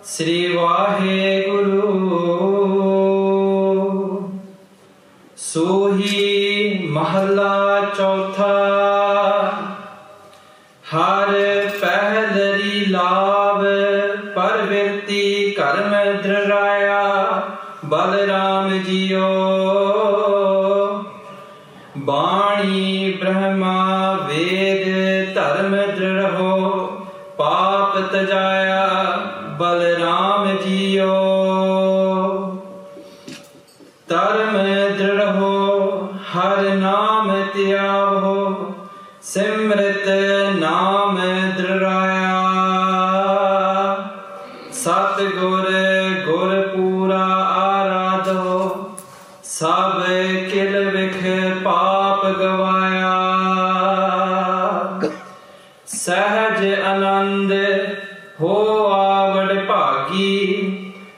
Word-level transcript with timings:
श्री 0.05 0.55
वाहे 0.55 1.49
गुरु। 1.49 1.89
सोही 5.37 6.87
महला 6.91 7.89
चौथा। 7.89 8.55
हर 10.91 11.27
पहलरी 11.83 12.91
लाभ, 12.91 13.63
परवृत्ति 14.35 15.55
कर्म 15.59 16.21
दृढ़ाया। 16.21 17.43
बलराम 17.85 18.79
जियो। 18.79 19.98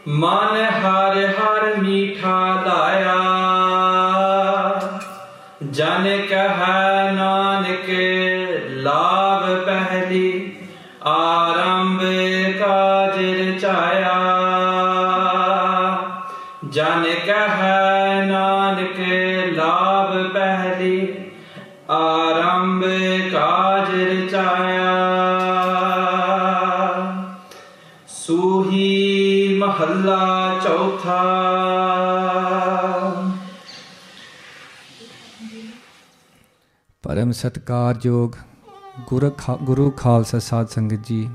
मन 0.08 0.56
हर 0.74 1.18
हर 1.40 1.76
मीठा 1.82 2.38
दाया 2.66 3.18
जन 5.80 6.08
कह 6.32 6.64
नानक 7.18 7.86
लाभ 8.88 9.44
पहली 9.68 10.32
आरंभ 11.08 12.00
काजर 12.62 13.60
चाया। 13.60 14.11
ਚੌਥਾ 31.01 31.23
ਪਰਮ 37.05 37.33
ਸਤਕਾਰਯੋਗ 37.33 38.33
ਗੁਰੂ 39.09 39.31
ਖਾ- 39.39 39.57
ਗੁਰੂ 39.63 39.91
ਖਾਲਸਾ 39.91 40.39
ਸਾਧ 40.39 40.69
ਸੰਗਤ 40.69 41.07
ਜੀ 41.07 41.29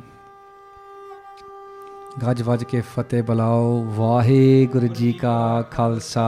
ਗੱਜ 2.24 2.42
ਵੱਜ 2.42 2.64
ਕੇ 2.64 2.81
ਫਤਿਹ 2.96 3.24
ਬੁਲਾਓ 3.24 3.84
ਵਾਹਿਗੁਰੂ 3.97 4.88
ਜੀ 4.88 5.12
ਕਾ 5.14 5.36
ਖਾਲਸਾ 5.72 6.25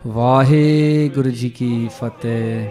ਵਾਹਿਗੁਰੂ 0.00 1.30
ਜੀ 1.30 1.50
ਕੀ 1.50 1.88
ਫਤਿਹ 2.00 2.68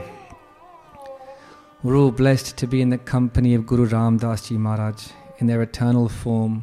We're 1.86 1.98
all 1.98 2.12
blessed 2.12 2.48
to 2.60 2.68
be 2.68 2.80
in 2.84 2.94
the 2.94 2.98
company 3.10 3.50
of 3.56 3.66
Guru 3.68 3.84
Ram 3.90 4.16
Das 4.22 4.42
Ji 4.46 4.56
Maharaj 4.62 5.04
in 5.42 5.50
their 5.52 5.60
eternal 5.66 6.08
form. 6.16 6.56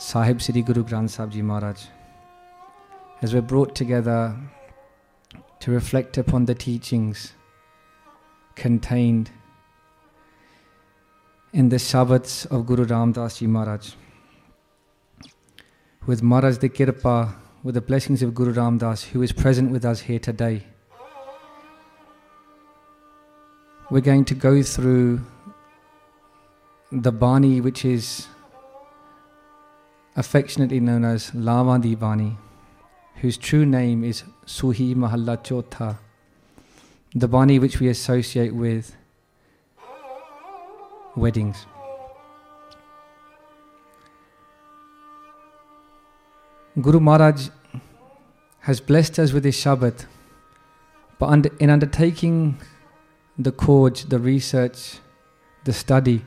Sahib 0.00 0.40
Sri 0.40 0.62
Guru 0.62 0.84
Granth 0.84 1.10
Sahib 1.10 1.32
Ji 1.32 1.42
Maharaj. 1.42 1.86
As 3.20 3.34
we're 3.34 3.42
brought 3.42 3.74
together 3.74 4.36
to 5.58 5.72
reflect 5.72 6.16
upon 6.16 6.44
the 6.44 6.54
teachings 6.54 7.32
contained 8.54 9.32
in 11.52 11.68
the 11.70 11.78
Shabads 11.78 12.46
of 12.46 12.64
Guru 12.64 12.84
Ram 12.84 13.10
Das 13.10 13.40
Ji 13.40 13.48
Maharaj. 13.48 13.94
With 16.06 16.22
Maharaj 16.22 16.58
the 16.58 16.68
Kirpa, 16.68 17.34
with 17.64 17.74
the 17.74 17.80
blessings 17.80 18.22
of 18.22 18.36
Guru 18.36 18.52
Ram 18.52 18.78
Das, 18.78 19.02
who 19.02 19.22
is 19.22 19.32
present 19.32 19.72
with 19.72 19.84
us 19.84 20.02
here 20.02 20.20
today. 20.20 20.62
We're 23.90 24.00
going 24.00 24.26
to 24.26 24.36
go 24.36 24.62
through 24.62 25.22
the 26.92 27.10
Bani, 27.10 27.60
which 27.60 27.84
is 27.84 28.28
affectionately 30.18 30.80
known 30.80 31.04
as 31.04 31.30
Lavandi 31.30 31.96
Bani, 31.96 32.36
whose 33.20 33.36
true 33.36 33.64
name 33.64 34.02
is 34.02 34.24
Suhi 34.46 34.92
Mahalla 34.96 35.96
the 37.14 37.28
Bani 37.28 37.58
which 37.60 37.78
we 37.78 37.86
associate 37.86 38.52
with 38.52 38.96
weddings. 41.14 41.66
Guru 46.80 46.98
Maharaj 46.98 47.50
has 48.62 48.80
blessed 48.80 49.20
us 49.20 49.32
with 49.32 49.44
his 49.44 49.54
Shabad, 49.54 50.04
but 51.20 51.26
under, 51.26 51.50
in 51.60 51.70
undertaking 51.70 52.60
the 53.38 53.52
course, 53.52 54.02
the 54.02 54.18
research, 54.18 54.98
the 55.62 55.72
study, 55.72 56.24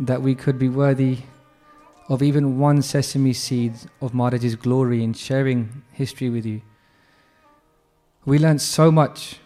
that 0.00 0.22
we 0.22 0.34
could 0.34 0.58
be 0.58 0.70
worthy 0.70 1.18
of 2.08 2.22
even 2.22 2.58
one 2.58 2.82
sesame 2.82 3.32
seed 3.32 3.74
of 4.00 4.12
Maharaj's 4.12 4.54
glory 4.54 5.02
in 5.02 5.12
sharing 5.12 5.82
history 5.92 6.30
with 6.30 6.46
you. 6.46 6.62
We 8.24 8.38
learned 8.38 8.62
so 8.62 8.90
much 8.92 9.38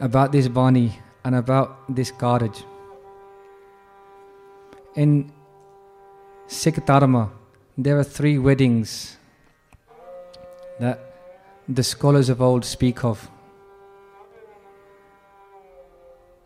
about 0.00 0.32
this 0.32 0.48
Bani 0.48 0.98
and 1.24 1.34
about 1.34 1.94
this 1.94 2.12
Karaj. 2.12 2.62
In 4.94 5.32
Sikh 6.46 6.84
Dharma, 6.86 7.30
there 7.76 7.98
are 7.98 8.04
three 8.04 8.38
weddings 8.38 9.16
that 10.78 11.00
the 11.68 11.82
scholars 11.82 12.28
of 12.28 12.40
old 12.40 12.64
speak 12.64 13.04
of. 13.04 13.28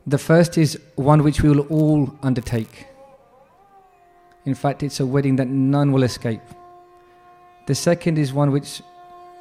The 0.07 0.19
first 0.19 0.57
is 0.57 0.81
one 0.97 1.23
which 1.23 1.43
we 1.43 1.51
will 1.51 1.67
all 1.69 2.19
undertake. 2.23 2.87
In 4.45 4.55
fact, 4.55 4.83
it's 4.83 5.01
a 5.01 5.07
wedding 5.07 5.37
that 5.37 5.49
none 5.49 5.93
will 5.93 6.03
escape. 6.03 6.43
The 7.67 7.75
second 7.75 8.19
is 8.19 8.33
one 8.33 8.51
which 8.51 8.83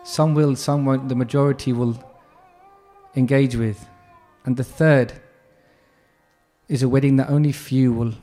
some 0.03 0.33
will, 0.33 0.55
some 0.55 0.85
won't, 0.85 1.09
the 1.09 1.15
majority 1.15 1.73
will 1.73 1.97
engage 3.15 3.55
with. 3.55 3.87
And 4.45 4.57
the 4.57 4.63
third 4.63 5.13
is 6.67 6.83
a 6.83 6.89
wedding 6.89 7.15
that 7.17 7.29
only 7.29 7.51
few 7.51 7.93
will 7.93 8.13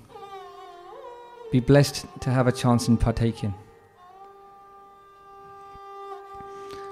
be 1.50 1.60
blessed 1.60 2.06
to 2.20 2.30
have 2.30 2.46
a 2.46 2.52
chance 2.52 2.88
in 2.88 2.96
partaking. 2.96 3.54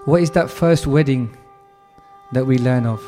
What 0.04 0.22
is 0.22 0.30
that 0.32 0.50
first 0.50 0.86
wedding 0.86 1.36
that 2.32 2.46
we 2.46 2.58
learn 2.58 2.86
of? 2.86 3.02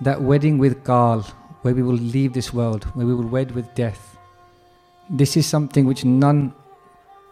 That 0.00 0.22
wedding 0.22 0.58
with 0.58 0.82
Kaal, 0.82 1.28
where 1.62 1.74
we 1.74 1.82
will 1.82 1.94
leave 1.94 2.32
this 2.32 2.52
world, 2.52 2.84
where 2.94 3.06
we 3.06 3.14
will 3.14 3.28
wed 3.28 3.52
with 3.52 3.74
death. 3.74 4.18
This 5.10 5.36
is 5.36 5.46
something 5.46 5.84
which 5.84 6.04
none 6.04 6.54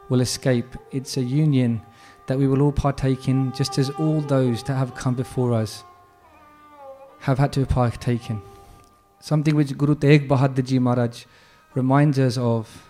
will 0.08 0.20
escape. 0.20 0.76
It's 0.90 1.16
a 1.16 1.22
union 1.22 1.80
that 2.26 2.38
we 2.38 2.46
will 2.46 2.62
all 2.62 2.72
partake 2.72 3.28
in, 3.28 3.52
just 3.52 3.78
as 3.78 3.90
all 3.90 4.20
those 4.20 4.62
that 4.64 4.74
have 4.74 4.94
come 4.94 5.14
before 5.14 5.54
us 5.54 5.84
have 7.20 7.38
had 7.38 7.52
to 7.52 7.64
partake 7.64 8.30
in. 8.30 8.42
Something 9.20 9.54
which 9.54 9.76
Guru 9.78 9.94
Tegh 9.94 10.28
Bahadur 10.28 10.64
Ji 10.64 10.78
Maharaj 10.78 11.24
reminds 11.74 12.18
us 12.18 12.36
of 12.36 12.88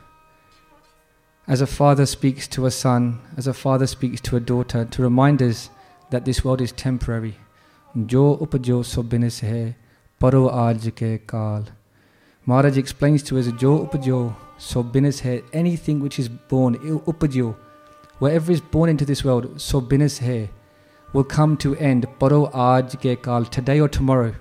as 1.47 1.61
a 1.61 1.67
father 1.67 2.07
speaks 2.07 2.49
to 2.49 2.67
a 2.67 2.71
son, 2.71 3.21
as 3.37 3.47
a 3.47 3.53
father 3.53 3.87
speaks 3.87 4.21
to 4.23 4.37
a 4.37 4.41
daughter, 4.41 4.85
to 4.85 5.03
remind 5.03 5.43
us 5.43 5.71
that 6.11 6.25
this 6.25 6.45
world 6.45 6.61
is 6.61 6.73
temporary. 6.73 7.37
Jo 8.07 8.37
upjo 8.37 8.83
sobinis 8.83 9.41
hai, 9.41 9.77
paro 10.21 10.51
aaj 10.51 10.91
ke 10.93 11.27
kaal. 11.27 11.67
Maharaj 12.47 12.79
explains 12.79 13.23
to 13.25 13.39
us, 13.39 13.47
jo 13.59 13.87
upjo, 13.87 14.35
so 14.65 14.83
binas 14.85 15.21
hai, 15.23 15.43
anything 15.53 15.99
which 15.99 16.19
is 16.21 16.29
born, 16.29 16.77
upjo, 16.79 17.57
whatever 18.21 18.53
is 18.53 18.61
born 18.61 18.89
into 18.89 19.05
this 19.05 19.25
world, 19.25 19.61
so 19.61 19.81
binas 19.81 20.21
hai, 20.25 20.51
will 21.13 21.25
come 21.25 21.57
to 21.57 21.75
end, 21.77 22.07
paro 22.21 22.39
aaj 22.53 22.95
ke 23.05 23.21
kaal, 23.25 23.49
today 23.51 23.81
or 23.81 23.89
tomorrow. 23.89 24.33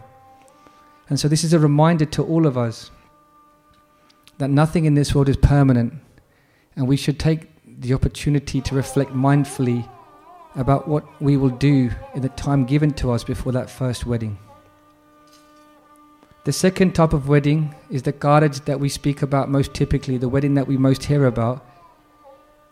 And 1.09 1.19
so 1.19 1.27
this 1.27 1.43
is 1.43 1.53
a 1.53 1.59
reminder 1.59 2.05
to 2.17 2.23
all 2.23 2.45
of 2.45 2.55
us 2.55 2.91
that 4.37 4.51
nothing 4.51 4.85
in 4.85 4.93
this 4.93 5.15
world 5.15 5.27
is 5.27 5.37
permanent, 5.37 5.95
and 6.75 6.87
we 6.87 6.97
should 6.97 7.19
take 7.19 7.49
the 7.81 7.95
opportunity 7.95 8.61
to 8.61 8.75
reflect 8.75 9.11
mindfully 9.11 9.89
about 10.55 10.87
what 10.87 11.03
we 11.19 11.35
will 11.35 11.49
do 11.49 11.89
in 12.13 12.21
the 12.21 12.29
time 12.29 12.65
given 12.65 12.93
to 13.01 13.11
us 13.11 13.23
before 13.23 13.53
that 13.53 13.71
first 13.71 14.05
wedding. 14.05 14.37
The 16.43 16.51
second 16.51 16.95
type 16.95 17.13
of 17.13 17.27
wedding 17.27 17.75
is 17.91 18.01
the 18.01 18.11
karaj 18.11 18.65
that 18.65 18.79
we 18.79 18.89
speak 18.89 19.21
about 19.21 19.47
most 19.47 19.75
typically, 19.75 20.17
the 20.17 20.27
wedding 20.27 20.55
that 20.55 20.67
we 20.67 20.75
most 20.75 21.03
hear 21.03 21.27
about, 21.27 21.63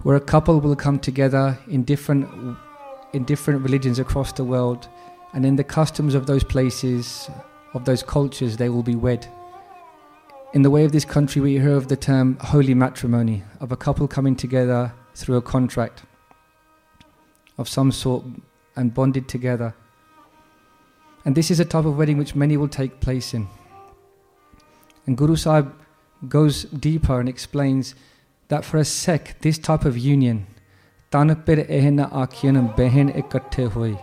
where 0.01 0.15
a 0.15 0.19
couple 0.19 0.59
will 0.59 0.75
come 0.75 0.97
together 0.97 1.55
in 1.67 1.83
different 1.83 2.57
in 3.13 3.25
different 3.25 3.61
religions 3.61 3.99
across 3.99 4.31
the 4.31 4.43
world, 4.43 4.87
and 5.33 5.45
in 5.45 5.55
the 5.55 5.63
customs 5.63 6.15
of 6.15 6.25
those 6.25 6.43
places, 6.43 7.29
of 7.75 7.85
those 7.85 8.01
cultures, 8.01 8.57
they 8.57 8.69
will 8.69 8.81
be 8.81 8.95
wed. 8.95 9.27
In 10.55 10.63
the 10.63 10.71
way 10.71 10.83
of 10.83 10.91
this 10.91 11.05
country, 11.05 11.39
we 11.39 11.59
hear 11.59 11.75
of 11.75 11.89
the 11.89 11.95
term 11.95 12.37
holy 12.41 12.73
matrimony, 12.73 13.43
of 13.59 13.71
a 13.71 13.77
couple 13.77 14.07
coming 14.07 14.35
together 14.35 14.93
through 15.13 15.37
a 15.37 15.43
contract 15.43 16.01
of 17.59 17.69
some 17.69 17.91
sort 17.91 18.23
and 18.75 18.95
bonded 18.95 19.27
together. 19.27 19.75
And 21.23 21.35
this 21.35 21.51
is 21.51 21.59
a 21.59 21.65
type 21.65 21.85
of 21.85 21.97
wedding 21.97 22.17
which 22.17 22.33
many 22.33 22.57
will 22.57 22.67
take 22.67 22.99
place 22.99 23.35
in. 23.35 23.47
And 25.08 25.16
Guru 25.16 25.36
Sahib 25.36 25.72
goes 26.28 26.64
deeper 26.64 27.20
and 27.20 27.28
explains 27.28 27.94
that 28.48 28.64
for 28.64 28.78
a 28.78 28.84
Sikh, 28.84 29.40
this 29.40 29.58
type 29.58 29.84
of 29.84 29.96
union, 29.98 30.46
ਤਨ 31.10 31.34
ਪਿਰ 31.46 31.58
ਇਹ 31.58 31.90
ਨ 31.92 32.00
ਆਖੀਨ 32.20 32.60
ਬਹਿਨ 32.78 33.10
ਇਕੱਠੇ 33.18 33.66
ਹੋਏ 33.74 33.94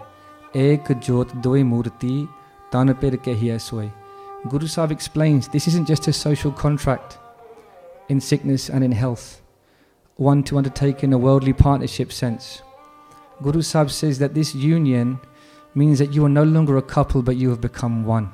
ਏਕ 0.57 0.91
ਜੋਤ 1.07 1.35
ਦੋਏ 1.43 1.63
ਮੂਰਤੀ 1.63 2.27
ਤਨ 2.71 2.93
ਪਿਰ 3.01 3.15
ਕਹੀਐ 3.25 3.57
ਸੋਏ 3.57 3.89
Guru 4.51 4.67
Sahib 4.73 4.91
explains 4.91 5.47
this 5.47 5.67
isn't 5.67 5.87
just 5.87 6.07
a 6.07 6.13
social 6.19 6.51
contract 6.51 7.17
in 8.09 8.19
sickness 8.19 8.69
and 8.69 8.83
in 8.83 8.91
health, 8.91 9.25
one 10.17 10.41
to 10.43 10.57
undertake 10.57 11.03
in 11.03 11.13
a 11.13 11.19
worldly 11.25 11.53
partnership 11.53 12.11
sense. 12.11 12.47
Guru 13.43 13.61
Sahib 13.61 13.91
says 13.91 14.17
that 14.19 14.33
this 14.33 14.55
union 14.55 15.19
means 15.75 15.99
that 15.99 16.15
you 16.15 16.25
are 16.25 16.33
no 16.37 16.43
longer 16.43 16.77
a 16.77 16.87
couple 16.95 17.21
but 17.21 17.35
you 17.35 17.49
have 17.49 17.61
become 17.61 18.03
one. 18.03 18.29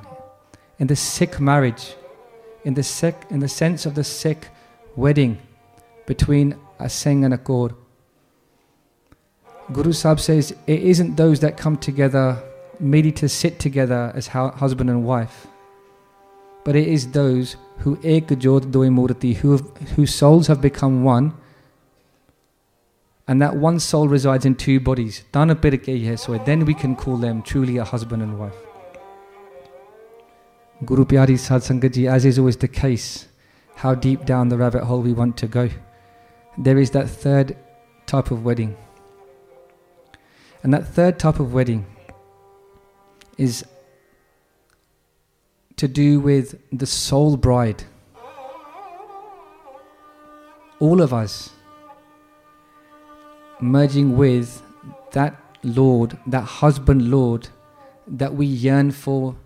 In 0.80 0.88
the 0.88 0.96
Sikh 0.96 1.42
marriage, 1.42 1.96
in 2.64 2.75
the, 2.75 2.82
Sikh, 2.82 3.17
in 3.31 3.41
the 3.41 3.49
sense 3.49 3.87
of 3.87 3.94
the 3.94 4.05
Sikh 4.05 4.49
wedding 4.97 5.38
between 6.06 6.56
a 6.79 6.88
Singh 6.88 7.25
and 7.25 7.35
a 7.35 7.38
Kaur. 7.38 7.75
Guru 9.73 9.93
Sahib 9.93 10.20
says 10.20 10.55
it 10.67 10.81
isn't 10.81 11.17
those 11.17 11.41
that 11.41 11.56
come 11.56 11.76
together 11.76 12.43
merely 12.81 13.12
to 13.12 13.29
sit 13.29 13.59
together 13.59 14.12
as 14.14 14.26
husband 14.29 14.91
and 14.91 15.05
wife, 15.05 15.47
but 16.64 16.75
it 16.76 16.88
is 16.88 17.12
those 17.12 17.56
who 17.79 17.99
ek 18.03 18.38
jot 18.38 18.70
doi 18.70 18.88
murti, 18.88 19.35
who 19.37 19.58
whose 19.97 20.15
souls 20.15 20.49
have 20.49 20.61
become 20.61 21.05
one, 21.05 21.35
and 23.26 23.41
that 23.41 23.56
one 23.56 23.79
soul 23.79 24.08
resides 24.08 24.44
in 24.44 24.55
two 24.55 24.81
bodies. 24.81 25.23
Then 25.32 26.65
we 26.65 26.75
can 26.75 26.97
call 26.97 27.17
them 27.17 27.43
truly 27.43 27.76
a 27.79 27.85
husband 27.85 28.23
and 28.23 28.38
wife. 28.38 28.72
Guru 30.84 31.05
Pyari 31.05 31.38
Sadh 31.38 31.62
Sangat 31.62 31.96
as 32.08 32.25
is 32.25 32.38
always 32.38 32.56
the 32.56 32.67
case, 32.67 33.29
how 33.76 33.94
deep 33.94 34.25
down 34.25 34.49
the 34.49 34.58
rabbit 34.58 34.82
hole 34.84 35.00
we 35.00 35.12
want 35.12 35.37
to 35.37 35.46
go. 35.46 35.69
There 36.58 36.79
is 36.79 36.90
that 36.90 37.08
third 37.08 37.56
type 38.06 38.31
of 38.31 38.44
wedding. 38.44 38.76
And 40.62 40.75
that 40.75 40.87
third 40.87 41.19
type 41.19 41.38
of 41.38 41.52
wedding 41.52 41.87
is 43.38 43.64
to 45.76 45.87
do 45.88 46.20
with 46.20 46.61
the 46.73 46.87
soul 46.87 47.37
bride. 47.37 47.84
All 50.81 51.00
of 51.00 51.14
us 51.14 51.50
merging 53.61 54.17
with 54.17 54.62
that 55.12 55.40
Lord, 55.62 56.19
that 56.26 56.43
husband 56.43 57.08
Lord 57.08 57.49
that 58.08 58.34
we 58.34 58.46
yearn 58.46 58.90
for 58.90 59.37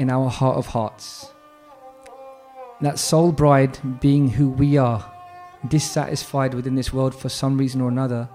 in 0.00 0.08
our 0.08 0.30
heart 0.30 0.56
of 0.56 0.68
hearts. 0.68 1.30
That 2.80 2.98
soul 2.98 3.32
bride 3.32 4.00
being 4.00 4.30
who 4.30 4.48
we 4.48 4.78
are, 4.78 5.04
dissatisfied 5.68 6.54
within 6.54 6.74
this 6.74 6.90
world 6.90 7.14
for 7.14 7.28
some 7.28 7.58
reason 7.58 7.82
or 7.82 7.90
another, 7.90 8.26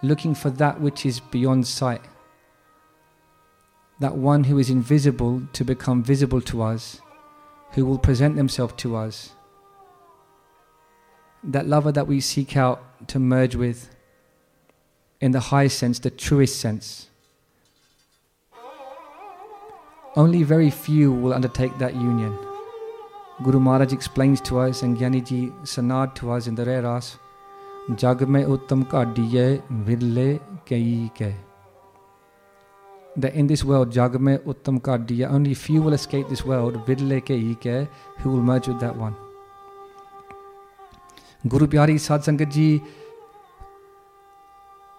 looking 0.00 0.32
for 0.32 0.48
that 0.48 0.80
which 0.80 1.04
is 1.04 1.18
beyond 1.18 1.66
sight. 1.66 2.02
That 3.98 4.16
one 4.16 4.44
who 4.44 4.60
is 4.60 4.70
invisible 4.70 5.42
to 5.54 5.64
become 5.64 6.04
visible 6.04 6.40
to 6.42 6.62
us, 6.62 7.00
who 7.72 7.84
will 7.84 7.98
present 7.98 8.36
themselves 8.36 8.74
to 8.76 8.94
us. 8.94 9.32
That 11.42 11.66
lover 11.66 11.90
that 11.90 12.06
we 12.06 12.20
seek 12.20 12.56
out 12.56 13.08
to 13.08 13.18
merge 13.18 13.56
with 13.56 13.90
in 15.20 15.32
the 15.32 15.50
highest 15.50 15.80
sense, 15.80 15.98
the 15.98 16.10
truest 16.10 16.60
sense. 16.60 17.10
Only 20.16 20.42
very 20.44 20.70
few 20.70 21.12
will 21.12 21.34
undertake 21.34 21.76
that 21.78 21.94
union. 21.94 22.36
Guru 23.42 23.60
Maharaj 23.60 23.92
explains 23.92 24.40
to 24.42 24.60
us 24.60 24.82
and 24.82 24.96
Gyaniji 24.96 25.52
Sanad 25.62 26.14
to 26.14 26.32
us 26.32 26.46
in 26.46 26.54
the 26.54 26.64
Rehras, 26.64 27.18
mein 27.88 28.46
uttam 28.46 28.84
kadiye 28.88 29.62
virle 29.70 30.40
kai 30.64 31.10
ke. 31.14 31.34
That 33.16 33.34
in 33.34 33.46
this 33.46 33.62
world, 33.62 33.92
Jag 33.92 34.12
uttam 34.12 34.80
kadiye, 34.80 35.30
only 35.30 35.52
few 35.52 35.82
will 35.82 35.92
escape 35.92 36.30
this 36.30 36.46
world, 36.46 36.76
virle 36.86 37.20
kai 37.20 37.54
ke, 37.54 37.86
who 38.20 38.30
will 38.30 38.42
merge 38.42 38.68
with 38.68 38.80
that 38.80 38.96
one. 38.96 39.14
Guru 41.46 41.66
Pyari 41.66 42.00
Sad 42.00 42.24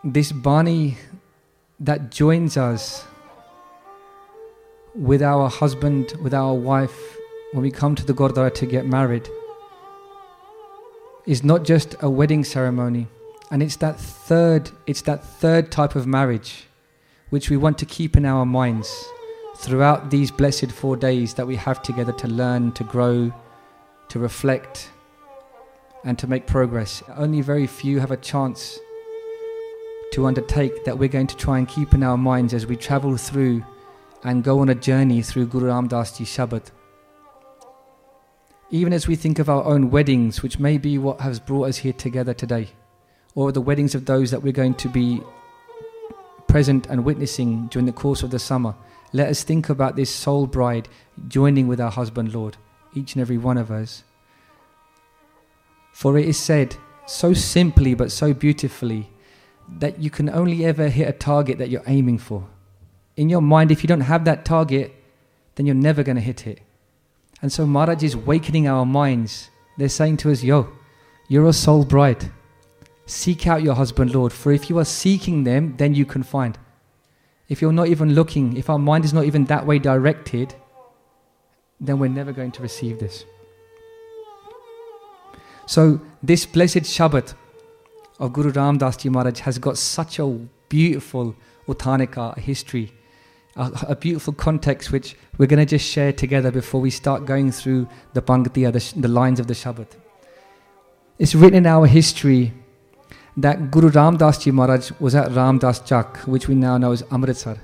this 0.03 0.31
Bani 0.31 0.95
that 1.79 2.11
joins 2.11 2.55
us 2.55 3.03
with 4.97 5.21
our 5.21 5.47
husband, 5.47 6.13
with 6.23 6.33
our 6.33 6.55
wife, 6.55 7.17
when 7.51 7.61
we 7.61 7.69
come 7.69 7.93
to 7.93 8.03
the 8.03 8.13
Gurdwara 8.13 8.53
to 8.55 8.65
get 8.65 8.87
married, 8.87 9.29
is 11.27 11.43
not 11.43 11.63
just 11.63 11.95
a 12.01 12.09
wedding 12.09 12.43
ceremony. 12.43 13.07
And 13.51 13.61
it's 13.61 13.75
that 13.77 13.99
third, 13.99 14.71
it's 14.87 15.03
that 15.03 15.23
third 15.23 15.71
type 15.71 15.95
of 15.95 16.07
marriage 16.07 16.65
which 17.29 17.49
we 17.49 17.57
want 17.57 17.77
to 17.77 17.85
keep 17.85 18.15
in 18.15 18.25
our 18.25 18.45
minds 18.45 19.05
throughout 19.57 20.09
these 20.09 20.31
blessed 20.31 20.71
four 20.71 20.95
days 20.95 21.33
that 21.35 21.45
we 21.45 21.55
have 21.57 21.83
together 21.83 22.13
to 22.13 22.27
learn, 22.27 22.71
to 22.71 22.83
grow, 22.83 23.31
to 24.09 24.19
reflect, 24.19 24.89
and 26.05 26.17
to 26.17 26.25
make 26.25 26.47
progress. 26.47 27.03
Only 27.15 27.41
very 27.41 27.67
few 27.67 27.99
have 27.99 28.11
a 28.11 28.17
chance 28.17 28.79
to 30.13 30.25
undertake 30.25 30.85
that 30.85 30.97
we're 30.97 31.09
going 31.09 31.27
to 31.27 31.35
try 31.35 31.57
and 31.57 31.67
keep 31.67 31.93
in 31.93 32.01
our 32.01 32.17
minds 32.17 32.53
as 32.53 32.65
we 32.65 32.77
travel 32.77 33.17
through 33.17 33.63
and 34.23 34.43
go 34.43 34.59
on 34.59 34.69
a 34.69 34.75
journey 34.75 35.21
through 35.21 35.47
Guru 35.47 35.67
Ram 35.67 35.87
Das 35.87 36.17
Ji's 36.17 36.29
Shabad. 36.29 36.71
Even 38.69 38.91
as 38.91 39.07
we 39.07 39.15
think 39.15 39.39
of 39.39 39.49
our 39.49 39.63
own 39.63 39.89
weddings, 39.89 40.43
which 40.43 40.59
may 40.59 40.77
be 40.77 40.97
what 40.97 41.21
has 41.21 41.39
brought 41.39 41.69
us 41.69 41.77
here 41.77 41.93
together 41.93 42.33
today, 42.33 42.69
or 43.35 43.51
the 43.51 43.61
weddings 43.61 43.95
of 43.95 44.05
those 44.05 44.31
that 44.31 44.41
we're 44.41 44.51
going 44.51 44.73
to 44.75 44.89
be 44.89 45.21
present 46.47 46.87
and 46.87 47.05
witnessing 47.05 47.67
during 47.67 47.85
the 47.85 47.91
course 47.91 48.23
of 48.23 48.31
the 48.31 48.39
summer, 48.39 48.75
let 49.13 49.29
us 49.29 49.43
think 49.43 49.69
about 49.69 49.95
this 49.95 50.09
soul 50.09 50.47
bride 50.47 50.89
joining 51.27 51.67
with 51.67 51.79
our 51.79 51.91
husband, 51.91 52.33
Lord, 52.33 52.57
each 52.93 53.15
and 53.15 53.21
every 53.21 53.37
one 53.37 53.57
of 53.57 53.71
us. 53.71 54.03
For 55.93 56.17
it 56.17 56.25
is 56.27 56.37
said 56.37 56.75
so 57.05 57.33
simply 57.33 57.93
but 57.93 58.11
so 58.11 58.33
beautifully 58.33 59.09
that 59.77 59.99
you 59.99 60.09
can 60.09 60.29
only 60.29 60.65
ever 60.65 60.89
hit 60.89 61.07
a 61.07 61.13
target 61.13 61.57
that 61.59 61.69
you're 61.69 61.83
aiming 61.87 62.17
for 62.17 62.47
in 63.17 63.29
your 63.29 63.41
mind, 63.41 63.71
if 63.71 63.83
you 63.83 63.87
don't 63.87 64.01
have 64.01 64.25
that 64.25 64.45
target, 64.45 64.93
then 65.55 65.65
you're 65.65 65.75
never 65.75 66.03
going 66.03 66.15
to 66.15 66.21
hit 66.21 66.45
it. 66.45 66.61
And 67.41 67.51
so 67.51 67.65
Maharaj 67.65 68.03
is 68.03 68.15
wakening 68.15 68.67
our 68.67 68.85
minds. 68.85 69.49
They're 69.77 69.89
saying 69.89 70.17
to 70.17 70.31
us, 70.31 70.43
Yo, 70.43 70.69
you're 71.27 71.47
a 71.47 71.53
soul 71.53 71.83
bride. 71.83 72.31
Seek 73.07 73.47
out 73.47 73.63
your 73.63 73.75
husband, 73.75 74.13
Lord, 74.13 74.31
for 74.31 74.51
if 74.51 74.69
you 74.69 74.77
are 74.77 74.85
seeking 74.85 75.43
them, 75.43 75.75
then 75.77 75.95
you 75.95 76.05
can 76.05 76.23
find. 76.23 76.57
If 77.49 77.61
you're 77.61 77.71
not 77.71 77.87
even 77.87 78.13
looking, 78.13 78.55
if 78.55 78.69
our 78.69 78.79
mind 78.79 79.05
is 79.05 79.13
not 79.13 79.25
even 79.25 79.45
that 79.45 79.65
way 79.65 79.79
directed, 79.79 80.53
then 81.79 81.99
we're 81.99 82.09
never 82.09 82.31
going 82.31 82.51
to 82.51 82.61
receive 82.61 82.99
this. 82.99 83.25
So, 85.65 86.01
this 86.21 86.45
blessed 86.45 86.85
Shabad 86.95 87.33
of 88.19 88.33
Guru 88.33 88.51
Ram 88.51 88.77
Das 88.77 88.97
Ji 88.97 89.09
Maharaj 89.09 89.39
has 89.39 89.57
got 89.57 89.77
such 89.77 90.19
a 90.19 90.27
beautiful 90.69 91.35
Uttanika 91.67 92.37
history 92.37 92.93
a, 93.57 93.71
a 93.89 93.95
beautiful 93.95 94.33
context 94.33 94.91
which 94.91 95.15
we're 95.37 95.47
going 95.47 95.59
to 95.59 95.65
just 95.65 95.87
share 95.89 96.13
together 96.13 96.51
before 96.51 96.79
we 96.79 96.89
start 96.89 97.25
going 97.25 97.51
through 97.51 97.87
the 98.13 98.21
Pangtiya, 98.21 98.67
uh, 98.67 98.71
the, 98.71 98.79
sh- 98.79 98.93
the 98.93 99.07
lines 99.07 99.39
of 99.39 99.47
the 99.47 99.53
Shabad. 99.53 99.87
It's 101.19 101.33
written 101.33 101.57
in 101.57 101.65
our 101.65 101.87
history 101.87 102.53
that 103.35 103.71
Guru 103.71 103.89
Ramdas 103.89 104.41
Ji 104.41 104.51
Maharaj 104.51 104.91
was 104.99 105.15
at 105.15 105.31
Ram 105.31 105.59
Ramdas 105.59 105.85
Chak, 105.85 106.17
which 106.27 106.47
we 106.47 106.55
now 106.55 106.77
know 106.77 106.91
as 106.91 107.03
Amritsar. 107.11 107.57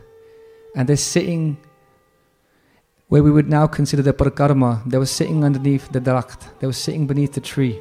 And 0.76 0.90
they're 0.90 0.98
sitting 0.98 1.58
where 3.10 3.22
we 3.22 3.30
would 3.30 3.48
now 3.48 3.68
consider 3.68 4.02
the 4.02 4.14
Parakarma. 4.14 4.90
They 4.90 4.98
were 4.98 5.06
sitting 5.06 5.44
underneath 5.44 5.92
the 5.92 6.00
Darakht. 6.00 6.60
They 6.60 6.68
were 6.68 6.74
sitting 6.74 7.06
beneath 7.06 7.34
the 7.34 7.42
tree. 7.42 7.80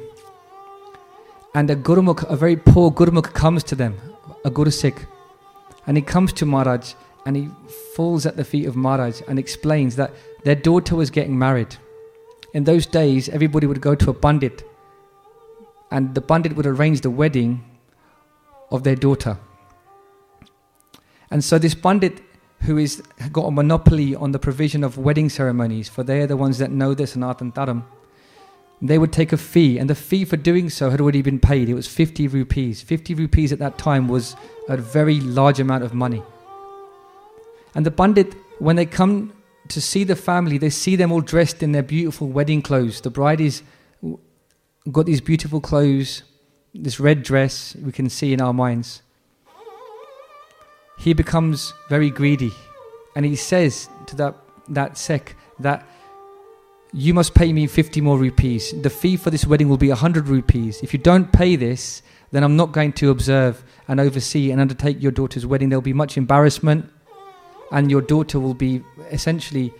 And 1.55 1.69
a 1.69 1.75
Gurumukh, 1.75 2.29
a 2.29 2.35
very 2.35 2.55
poor 2.55 2.91
Gurumukh 2.91 3.33
comes 3.33 3.63
to 3.65 3.75
them, 3.75 3.97
a 4.45 4.51
Guru 4.51 4.69
Sikh. 4.69 5.07
And 5.87 5.97
he 5.97 6.03
comes 6.03 6.33
to 6.33 6.45
Maharaj 6.45 6.93
and 7.25 7.35
he 7.35 7.49
falls 7.95 8.25
at 8.25 8.37
the 8.37 8.43
feet 8.43 8.65
of 8.65 8.75
Maharaj 8.75 9.21
and 9.27 9.39
explains 9.39 9.95
that 9.95 10.13
their 10.43 10.55
daughter 10.55 10.95
was 10.95 11.09
getting 11.09 11.37
married. 11.37 11.75
In 12.53 12.65
those 12.65 12.85
days, 12.85 13.29
everybody 13.29 13.65
would 13.65 13.81
go 13.81 13.95
to 13.95 14.09
a 14.09 14.13
Pandit 14.13 14.63
and 15.91 16.15
the 16.15 16.21
Pandit 16.21 16.55
would 16.55 16.65
arrange 16.65 17.01
the 17.01 17.09
wedding 17.09 17.63
of 18.71 18.83
their 18.83 18.95
daughter. 18.95 19.37
And 21.29 21.43
so 21.43 21.57
this 21.57 21.75
Pandit 21.75 22.21
who 22.63 22.77
is 22.77 23.01
got 23.31 23.45
a 23.45 23.51
monopoly 23.51 24.15
on 24.15 24.31
the 24.31 24.39
provision 24.39 24.83
of 24.83 24.97
wedding 24.97 25.29
ceremonies, 25.29 25.89
for 25.89 26.03
they 26.03 26.21
are 26.21 26.27
the 26.27 26.37
ones 26.37 26.57
that 26.57 26.71
know 26.71 26.93
this 26.93 27.15
and 27.15 27.23
and 27.23 27.53
Dharam, 27.53 27.83
they 28.81 28.97
would 28.97 29.13
take 29.13 29.31
a 29.31 29.37
fee, 29.37 29.77
and 29.77 29.89
the 29.89 29.95
fee 29.95 30.25
for 30.25 30.37
doing 30.37 30.69
so 30.69 30.89
had 30.89 30.99
already 30.99 31.21
been 31.21 31.39
paid. 31.39 31.69
It 31.69 31.73
was 31.73 31.87
50 31.87 32.27
rupees. 32.27 32.81
50 32.81 33.13
rupees 33.15 33.53
at 33.53 33.59
that 33.59 33.77
time 33.77 34.07
was 34.07 34.35
a 34.67 34.77
very 34.77 35.19
large 35.19 35.59
amount 35.59 35.83
of 35.83 35.93
money. 35.93 36.23
And 37.75 37.85
the 37.85 37.91
Pandit, 37.91 38.35
when 38.59 38.75
they 38.75 38.85
come 38.85 39.33
to 39.69 39.81
see 39.81 40.03
the 40.03 40.15
family, 40.15 40.57
they 40.57 40.69
see 40.69 40.95
them 40.95 41.11
all 41.11 41.21
dressed 41.21 41.63
in 41.63 41.71
their 41.71 41.83
beautiful 41.83 42.27
wedding 42.27 42.61
clothes. 42.61 43.01
The 43.01 43.09
bride 43.09 43.41
is 43.41 43.63
got 44.91 45.05
these 45.05 45.21
beautiful 45.21 45.61
clothes, 45.61 46.23
this 46.73 46.99
red 46.99 47.23
dress 47.23 47.75
we 47.77 47.91
can 47.91 48.09
see 48.09 48.33
in 48.33 48.41
our 48.41 48.53
minds. 48.53 49.01
He 50.99 51.13
becomes 51.13 51.73
very 51.89 52.09
greedy 52.09 52.51
and 53.15 53.25
he 53.25 53.35
says 53.35 53.89
to 54.07 54.15
that, 54.17 54.35
that 54.69 54.97
Sikh 54.97 55.35
that 55.59 55.87
you 56.91 57.13
must 57.13 57.33
pay 57.33 57.51
me 57.53 57.65
50 57.65 58.01
more 58.01 58.17
rupees. 58.19 58.73
The 58.81 58.89
fee 58.89 59.17
for 59.17 59.31
this 59.31 59.45
wedding 59.45 59.67
will 59.67 59.77
be 59.77 59.89
100 59.89 60.27
rupees. 60.27 60.81
If 60.83 60.93
you 60.93 60.99
don't 60.99 61.31
pay 61.31 61.55
this, 61.55 62.03
then 62.31 62.43
I'm 62.43 62.55
not 62.55 62.71
going 62.71 62.93
to 62.93 63.09
observe 63.09 63.63
and 63.87 63.99
oversee 63.99 64.51
and 64.51 64.61
undertake 64.61 65.01
your 65.01 65.11
daughter's 65.11 65.45
wedding. 65.45 65.69
There'll 65.69 65.81
be 65.81 65.93
much 65.93 66.17
embarrassment 66.17 66.91
and 67.73 67.89
your 67.91 68.01
daughter 68.01 68.39
will 68.39 68.53
be 68.53 68.81
essentially 69.11 69.73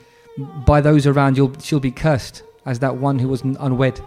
by 0.65 0.81
those 0.81 1.05
around 1.05 1.37
you'll 1.37 1.53
she'll 1.59 1.79
be 1.79 1.91
cursed 1.91 2.43
as 2.65 2.79
that 2.79 2.97
one 2.97 3.19
who 3.19 3.27
was 3.27 3.41
unwed. 3.41 4.01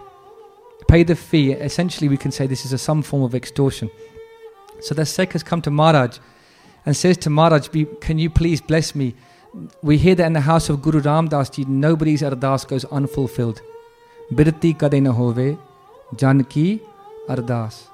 Pay 0.87 1.03
the 1.03 1.15
fee. 1.15 1.53
Essentially 1.53 2.09
we 2.09 2.17
can 2.17 2.31
say 2.31 2.45
this 2.45 2.65
is 2.65 2.73
a 2.73 2.77
some 2.77 3.01
form 3.01 3.23
of 3.23 3.33
extortion. 3.33 3.89
So 4.81 4.93
the 4.93 5.05
Sikh 5.05 5.33
has 5.33 5.43
come 5.43 5.61
to 5.61 5.71
Maharaj 5.71 6.19
and 6.85 6.95
says 6.95 7.17
to 7.19 7.29
Maharaj 7.29 7.69
can 8.01 8.19
you 8.19 8.29
please 8.29 8.61
bless 8.61 8.93
me? 8.93 9.15
We 9.81 9.97
hear 9.97 10.15
that 10.15 10.25
in 10.25 10.33
the 10.33 10.41
house 10.41 10.69
of 10.69 10.81
Guru 10.81 11.01
Ramdas 11.01 11.51
ji 11.51 11.65
nobody's 11.65 12.21
ardas 12.21 12.67
goes 12.67 12.85
unfulfilled. 12.85 13.61
Birti 14.31 14.75
kade 14.77 15.01
na 15.01 15.13
hove 15.13 15.57
janki 16.15 16.81
ardas. 17.29 17.87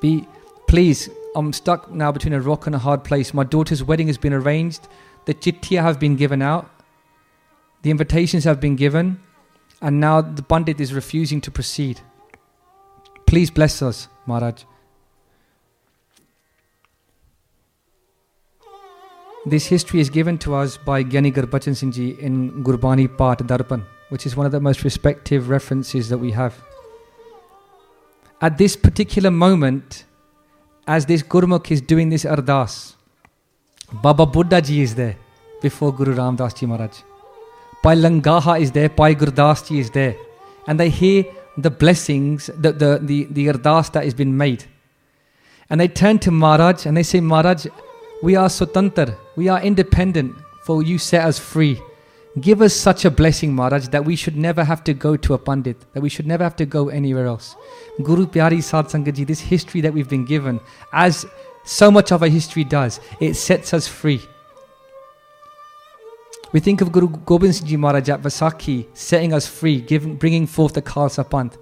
Be 0.00 0.28
please 0.68 1.10
I'm 1.34 1.52
stuck 1.52 1.90
now 1.90 2.12
between 2.12 2.34
a 2.34 2.40
rock 2.40 2.66
and 2.66 2.76
a 2.76 2.78
hard 2.78 3.02
place. 3.02 3.34
My 3.34 3.42
daughter's 3.42 3.82
wedding 3.82 4.06
has 4.06 4.16
been 4.16 4.32
arranged 4.32 4.86
the 5.26 5.34
chittiya 5.34 5.82
have 5.82 5.98
been 5.98 6.16
given 6.16 6.42
out, 6.42 6.70
the 7.82 7.90
invitations 7.90 8.44
have 8.44 8.60
been 8.60 8.76
given, 8.76 9.20
and 9.80 10.00
now 10.00 10.20
the 10.20 10.42
Pandit 10.42 10.80
is 10.80 10.94
refusing 10.94 11.40
to 11.42 11.50
proceed. 11.50 12.00
Please 13.26 13.50
bless 13.50 13.82
us, 13.82 14.08
Maharaj. 14.26 14.64
This 19.46 19.66
history 19.66 20.00
is 20.00 20.08
given 20.08 20.38
to 20.38 20.54
us 20.54 20.78
by 20.78 21.04
Gyani 21.04 21.30
Gurbachan 21.30 21.76
Singh 21.76 21.92
Ji 21.92 22.10
in 22.18 22.64
Gurbani 22.64 23.06
Path 23.18 23.38
Darpan, 23.38 23.84
which 24.08 24.24
is 24.24 24.34
one 24.34 24.46
of 24.46 24.52
the 24.52 24.60
most 24.60 24.84
respective 24.84 25.50
references 25.50 26.08
that 26.08 26.16
we 26.16 26.30
have. 26.30 26.54
At 28.40 28.56
this 28.56 28.74
particular 28.74 29.30
moment, 29.30 30.04
as 30.86 31.04
this 31.04 31.22
Gurmukh 31.22 31.70
is 31.70 31.82
doing 31.82 32.08
this 32.08 32.24
ardas, 32.24 32.94
Baba 34.02 34.26
Buddha 34.26 34.60
Ji 34.60 34.82
is 34.82 34.94
there 34.94 35.16
before 35.62 35.92
Guru 35.92 36.14
Ram 36.14 36.36
Das 36.36 36.52
Ji 36.54 36.66
Maharaj. 36.66 37.02
Bhai 37.82 37.94
Langaha 37.94 38.60
is 38.60 38.72
there, 38.72 38.88
Bhai 38.88 39.14
Gurdas 39.14 39.68
Ji 39.68 39.78
is 39.78 39.90
there. 39.90 40.16
And 40.66 40.80
they 40.80 40.88
hear 40.88 41.24
the 41.56 41.70
blessings, 41.70 42.50
the, 42.58 42.72
the, 42.72 42.98
the, 43.00 43.24
the 43.30 43.46
ardas 43.46 43.92
that 43.92 44.04
has 44.04 44.14
been 44.14 44.36
made. 44.36 44.64
And 45.70 45.80
they 45.80 45.88
turn 45.88 46.18
to 46.20 46.30
Maharaj 46.30 46.86
and 46.86 46.96
they 46.96 47.02
say, 47.02 47.20
Maharaj, 47.20 47.66
we 48.22 48.36
are 48.36 48.48
Sutantar, 48.48 49.16
we 49.36 49.48
are 49.48 49.62
independent, 49.62 50.34
for 50.64 50.82
you 50.82 50.98
set 50.98 51.24
us 51.24 51.38
free. 51.38 51.80
Give 52.40 52.62
us 52.62 52.74
such 52.74 53.04
a 53.04 53.10
blessing, 53.12 53.54
Maharaj, 53.54 53.88
that 53.88 54.04
we 54.04 54.16
should 54.16 54.36
never 54.36 54.64
have 54.64 54.82
to 54.84 54.94
go 54.94 55.16
to 55.16 55.34
a 55.34 55.38
Pandit, 55.38 55.76
that 55.92 56.02
we 56.02 56.08
should 56.08 56.26
never 56.26 56.42
have 56.42 56.56
to 56.56 56.66
go 56.66 56.88
anywhere 56.88 57.26
else. 57.26 57.54
Guru 58.02 58.26
Pyari 58.26 58.60
Sad 58.60 58.86
Sangaji, 58.86 59.24
this 59.24 59.40
history 59.40 59.80
that 59.82 59.94
we've 59.94 60.08
been 60.08 60.24
given, 60.24 60.58
as 60.92 61.26
so 61.64 61.90
much 61.90 62.12
of 62.12 62.22
our 62.22 62.28
history 62.28 62.64
does. 62.64 63.00
It 63.20 63.34
sets 63.34 63.74
us 63.74 63.88
free. 63.88 64.20
We 66.52 66.60
think 66.60 66.80
of 66.80 66.92
Guru 66.92 67.08
Gobind 67.08 67.56
Singh 67.56 67.66
Ji 67.66 67.76
Maharaj 67.76 68.08
at 68.10 68.22
Vaisakhi 68.22 68.86
setting 68.94 69.32
us 69.32 69.46
free, 69.46 69.80
giving, 69.80 70.14
bringing 70.14 70.46
forth 70.46 70.74
the 70.74 70.82
Khalsa 70.82 71.28
Panth. 71.28 71.56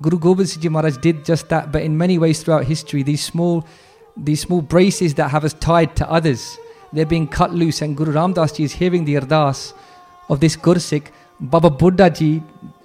Guru 0.00 0.18
Gobind 0.18 0.48
Singh 0.48 0.62
Ji 0.62 0.68
Maharaj 0.68 0.96
did 0.96 1.24
just 1.24 1.48
that, 1.50 1.70
but 1.70 1.82
in 1.82 1.96
many 1.96 2.18
ways 2.18 2.42
throughout 2.42 2.64
history, 2.64 3.04
these 3.04 3.22
small, 3.22 3.64
these 4.16 4.40
small 4.40 4.60
braces 4.60 5.14
that 5.14 5.30
have 5.30 5.44
us 5.44 5.52
tied 5.52 5.94
to 5.94 6.10
others, 6.10 6.58
they're 6.92 7.06
being 7.06 7.28
cut 7.28 7.54
loose. 7.54 7.82
And 7.82 7.96
Guru 7.96 8.12
Ramdas 8.14 8.56
Ji 8.56 8.64
is 8.64 8.72
hearing 8.72 9.04
the 9.04 9.14
ardas 9.14 9.74
of 10.28 10.40
this 10.40 10.56
Gursikh. 10.56 11.12
Baba 11.38 11.70
Buddha 11.70 12.10
Ji 12.10 12.42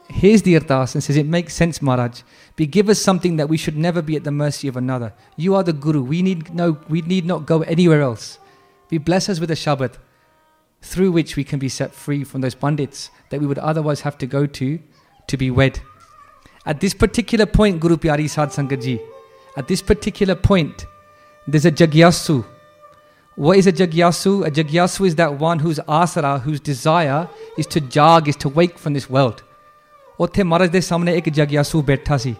hears 0.09 0.43
the 0.43 0.59
ardas 0.59 0.93
and 0.93 1.03
says, 1.03 1.17
It 1.17 1.25
makes 1.25 1.55
sense, 1.55 1.81
Maharaj. 1.81 2.21
Be 2.57 2.65
give 2.65 2.89
us 2.89 2.99
something 2.99 3.37
that 3.37 3.47
we 3.47 3.55
should 3.55 3.77
never 3.77 4.01
be 4.01 4.17
at 4.17 4.25
the 4.25 4.31
mercy 4.31 4.67
of 4.67 4.75
another. 4.75 5.13
You 5.37 5.55
are 5.55 5.63
the 5.63 5.73
Guru. 5.73 6.01
We 6.01 6.21
need, 6.21 6.53
no, 6.53 6.79
we 6.89 7.01
need 7.01 7.25
not 7.25 7.45
go 7.45 7.61
anywhere 7.61 8.01
else. 8.01 8.39
Be 8.89 8.97
bless 8.97 9.29
us 9.29 9.39
with 9.39 9.51
a 9.51 9.53
Shabad 9.53 9.93
through 10.81 11.11
which 11.11 11.35
we 11.35 11.43
can 11.43 11.59
be 11.59 11.69
set 11.69 11.93
free 11.93 12.23
from 12.23 12.41
those 12.41 12.55
bandits 12.55 13.09
that 13.29 13.39
we 13.39 13.47
would 13.47 13.59
otherwise 13.59 14.01
have 14.01 14.17
to 14.17 14.25
go 14.25 14.45
to 14.45 14.79
to 15.27 15.37
be 15.37 15.51
wed. 15.51 15.79
At 16.65 16.81
this 16.81 16.93
particular 16.93 17.45
point, 17.45 17.79
Guru 17.79 17.95
Pyari 17.95 18.29
Sad 18.29 18.51
at 19.57 19.67
this 19.67 19.81
particular 19.81 20.35
point, 20.35 20.85
there's 21.47 21.65
a 21.65 21.71
Jagyasu. 21.71 22.45
What 23.35 23.57
is 23.57 23.65
a 23.65 23.71
Jagyasu? 23.71 24.45
A 24.45 24.51
Jagyasu 24.51 25.07
is 25.07 25.15
that 25.15 25.39
one 25.39 25.59
whose 25.59 25.79
asara, 25.79 26.41
whose 26.41 26.59
desire 26.59 27.27
is 27.57 27.65
to 27.67 27.81
jag, 27.81 28.27
is 28.27 28.35
to 28.37 28.49
wake 28.49 28.77
from 28.77 28.93
this 28.93 29.09
world. 29.09 29.43
ਉੱਥੇ 30.19 30.43
ਮਹਾਰਾਜ 30.43 30.69
ਦੇ 30.71 30.79
ਸਾਹਮਣੇ 30.81 31.15
ਇੱਕ 31.17 31.29
ਜਗਿਆਸੂ 31.29 31.81
ਬੈਠਾ 31.87 32.17
ਸੀ 32.17 32.35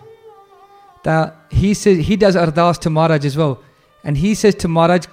that 1.07 1.35
he 1.49 1.73
says 1.73 2.05
he 2.05 2.17
does 2.17 2.35
ardas 2.35 2.77
to 2.79 2.89
Maharaj 2.89 3.23
as 3.23 3.37
well. 3.37 3.63
And 4.03 4.17
he 4.17 4.35
says 4.35 4.55
to 4.55 4.67
Maharaj, 4.67 5.05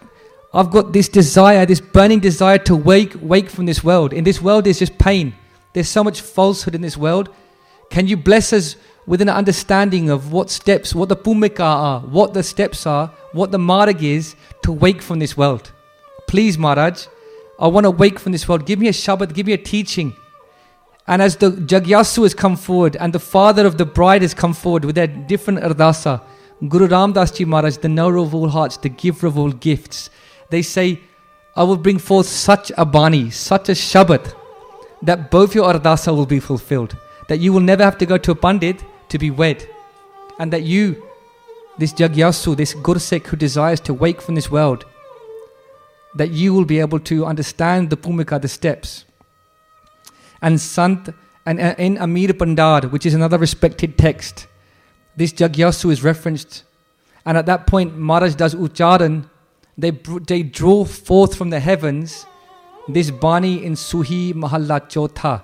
I've 0.52 0.70
got 0.70 0.92
this 0.92 1.08
desire, 1.08 1.64
this 1.66 1.80
burning 1.80 2.18
desire 2.18 2.58
to 2.70 2.74
wake 2.74 3.14
wake 3.20 3.48
from 3.48 3.66
this 3.66 3.84
world. 3.84 4.12
In 4.12 4.24
this 4.24 4.42
world 4.42 4.64
there's 4.64 4.80
just 4.80 4.98
pain. 4.98 5.34
There's 5.72 5.88
so 5.88 6.02
much 6.02 6.20
falsehood 6.20 6.74
in 6.74 6.80
this 6.80 6.96
world. 6.96 7.28
Can 7.90 8.08
you 8.08 8.16
bless 8.16 8.52
us 8.52 8.74
with 9.06 9.20
an 9.22 9.28
understanding 9.28 10.10
of 10.10 10.32
what 10.32 10.50
steps, 10.50 10.96
what 10.96 11.08
the 11.10 11.16
pumika 11.16 11.60
are, 11.60 12.00
what 12.00 12.34
the 12.34 12.42
steps 12.42 12.86
are, 12.86 13.06
what 13.32 13.52
the 13.52 13.58
marg 13.58 14.02
is 14.02 14.34
to 14.64 14.72
wake 14.72 15.00
from 15.00 15.20
this 15.20 15.36
world? 15.36 15.70
Please, 16.26 16.58
Maharaj, 16.58 17.06
I 17.60 17.68
want 17.68 17.84
to 17.84 17.92
wake 17.92 18.18
from 18.18 18.32
this 18.32 18.48
world. 18.48 18.66
Give 18.66 18.80
me 18.80 18.88
a 18.88 18.96
Shabad, 19.04 19.32
give 19.32 19.46
me 19.46 19.52
a 19.52 19.64
teaching. 19.74 20.16
And 21.06 21.20
as 21.20 21.36
the 21.36 21.50
Jagyasu 21.50 22.22
has 22.22 22.34
come 22.34 22.56
forward 22.56 22.96
and 22.96 23.12
the 23.12 23.18
father 23.18 23.66
of 23.66 23.76
the 23.76 23.84
bride 23.84 24.22
has 24.22 24.32
come 24.32 24.54
forward 24.54 24.84
with 24.84 24.94
their 24.94 25.06
different 25.06 25.60
ardasa, 25.60 26.22
Guru 26.68 26.88
Ramdas 26.88 27.34
Ji 27.34 27.44
Maharaj, 27.44 27.76
the 27.78 27.88
knower 27.88 28.16
of 28.16 28.34
all 28.34 28.48
hearts, 28.48 28.78
the 28.78 28.88
giver 28.88 29.26
of 29.26 29.38
all 29.38 29.52
gifts, 29.52 30.08
they 30.48 30.62
say, 30.62 31.00
I 31.56 31.62
will 31.62 31.76
bring 31.76 31.98
forth 31.98 32.26
such 32.26 32.72
a 32.78 32.86
bani, 32.86 33.30
such 33.30 33.68
a 33.68 33.72
Shabad, 33.72 34.34
that 35.02 35.30
both 35.30 35.54
your 35.54 35.70
ardasa 35.72 36.14
will 36.16 36.26
be 36.26 36.40
fulfilled. 36.40 36.96
That 37.28 37.38
you 37.38 37.52
will 37.52 37.60
never 37.60 37.84
have 37.84 37.98
to 37.98 38.06
go 38.06 38.16
to 38.18 38.32
a 38.32 38.34
Pandit 38.34 38.82
to 39.10 39.18
be 39.18 39.30
wed. 39.30 39.68
And 40.38 40.52
that 40.52 40.62
you, 40.62 41.06
this 41.78 41.92
Jagyasu, 41.92 42.56
this 42.56 42.74
Gursikh 42.74 43.26
who 43.26 43.36
desires 43.36 43.80
to 43.80 43.94
wake 43.94 44.22
from 44.22 44.34
this 44.36 44.50
world, 44.50 44.86
that 46.14 46.30
you 46.30 46.54
will 46.54 46.64
be 46.64 46.80
able 46.80 47.00
to 47.00 47.26
understand 47.26 47.90
the 47.90 47.96
Pumika, 47.96 48.40
the 48.40 48.48
steps 48.48 49.04
and 50.44 50.60
Sant 50.60 51.08
and 51.46 51.60
uh, 51.60 51.74
in 51.78 51.96
Amir 51.98 52.34
Pandar, 52.34 52.82
which 52.88 53.06
is 53.06 53.14
another 53.14 53.38
respected 53.38 53.98
text, 53.98 54.46
this 55.16 55.32
Jagyasu 55.32 55.90
is 55.90 56.04
referenced. 56.04 56.64
And 57.26 57.38
at 57.38 57.46
that 57.46 57.66
point, 57.66 57.96
Maharaj 57.96 58.34
does 58.34 58.54
Ucharan. 58.54 59.28
They, 59.76 59.90
they 59.90 60.42
draw 60.42 60.84
forth 60.84 61.34
from 61.34 61.50
the 61.50 61.60
heavens 61.60 62.26
this 62.86 63.10
Bani 63.10 63.64
in 63.64 63.72
Suhi 63.72 64.34
Mahalla 64.34 64.80
Chotha, 64.80 65.42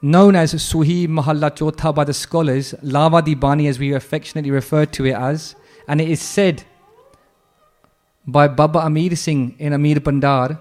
known 0.00 0.34
as 0.34 0.54
Suhi 0.54 1.06
Mahalla 1.06 1.50
Chotha 1.50 1.94
by 1.94 2.04
the 2.04 2.14
scholars, 2.14 2.74
Lava 2.82 3.20
Di 3.20 3.34
Bani 3.34 3.68
as 3.68 3.78
we 3.78 3.92
affectionately 3.92 4.50
refer 4.50 4.86
to 4.86 5.04
it 5.04 5.14
as, 5.14 5.54
and 5.86 6.00
it 6.00 6.08
is 6.08 6.22
said 6.22 6.64
by 8.26 8.48
Baba 8.48 8.80
Amir 8.80 9.14
Singh 9.14 9.54
in 9.58 9.74
Amir 9.74 10.00
Bandar 10.00 10.58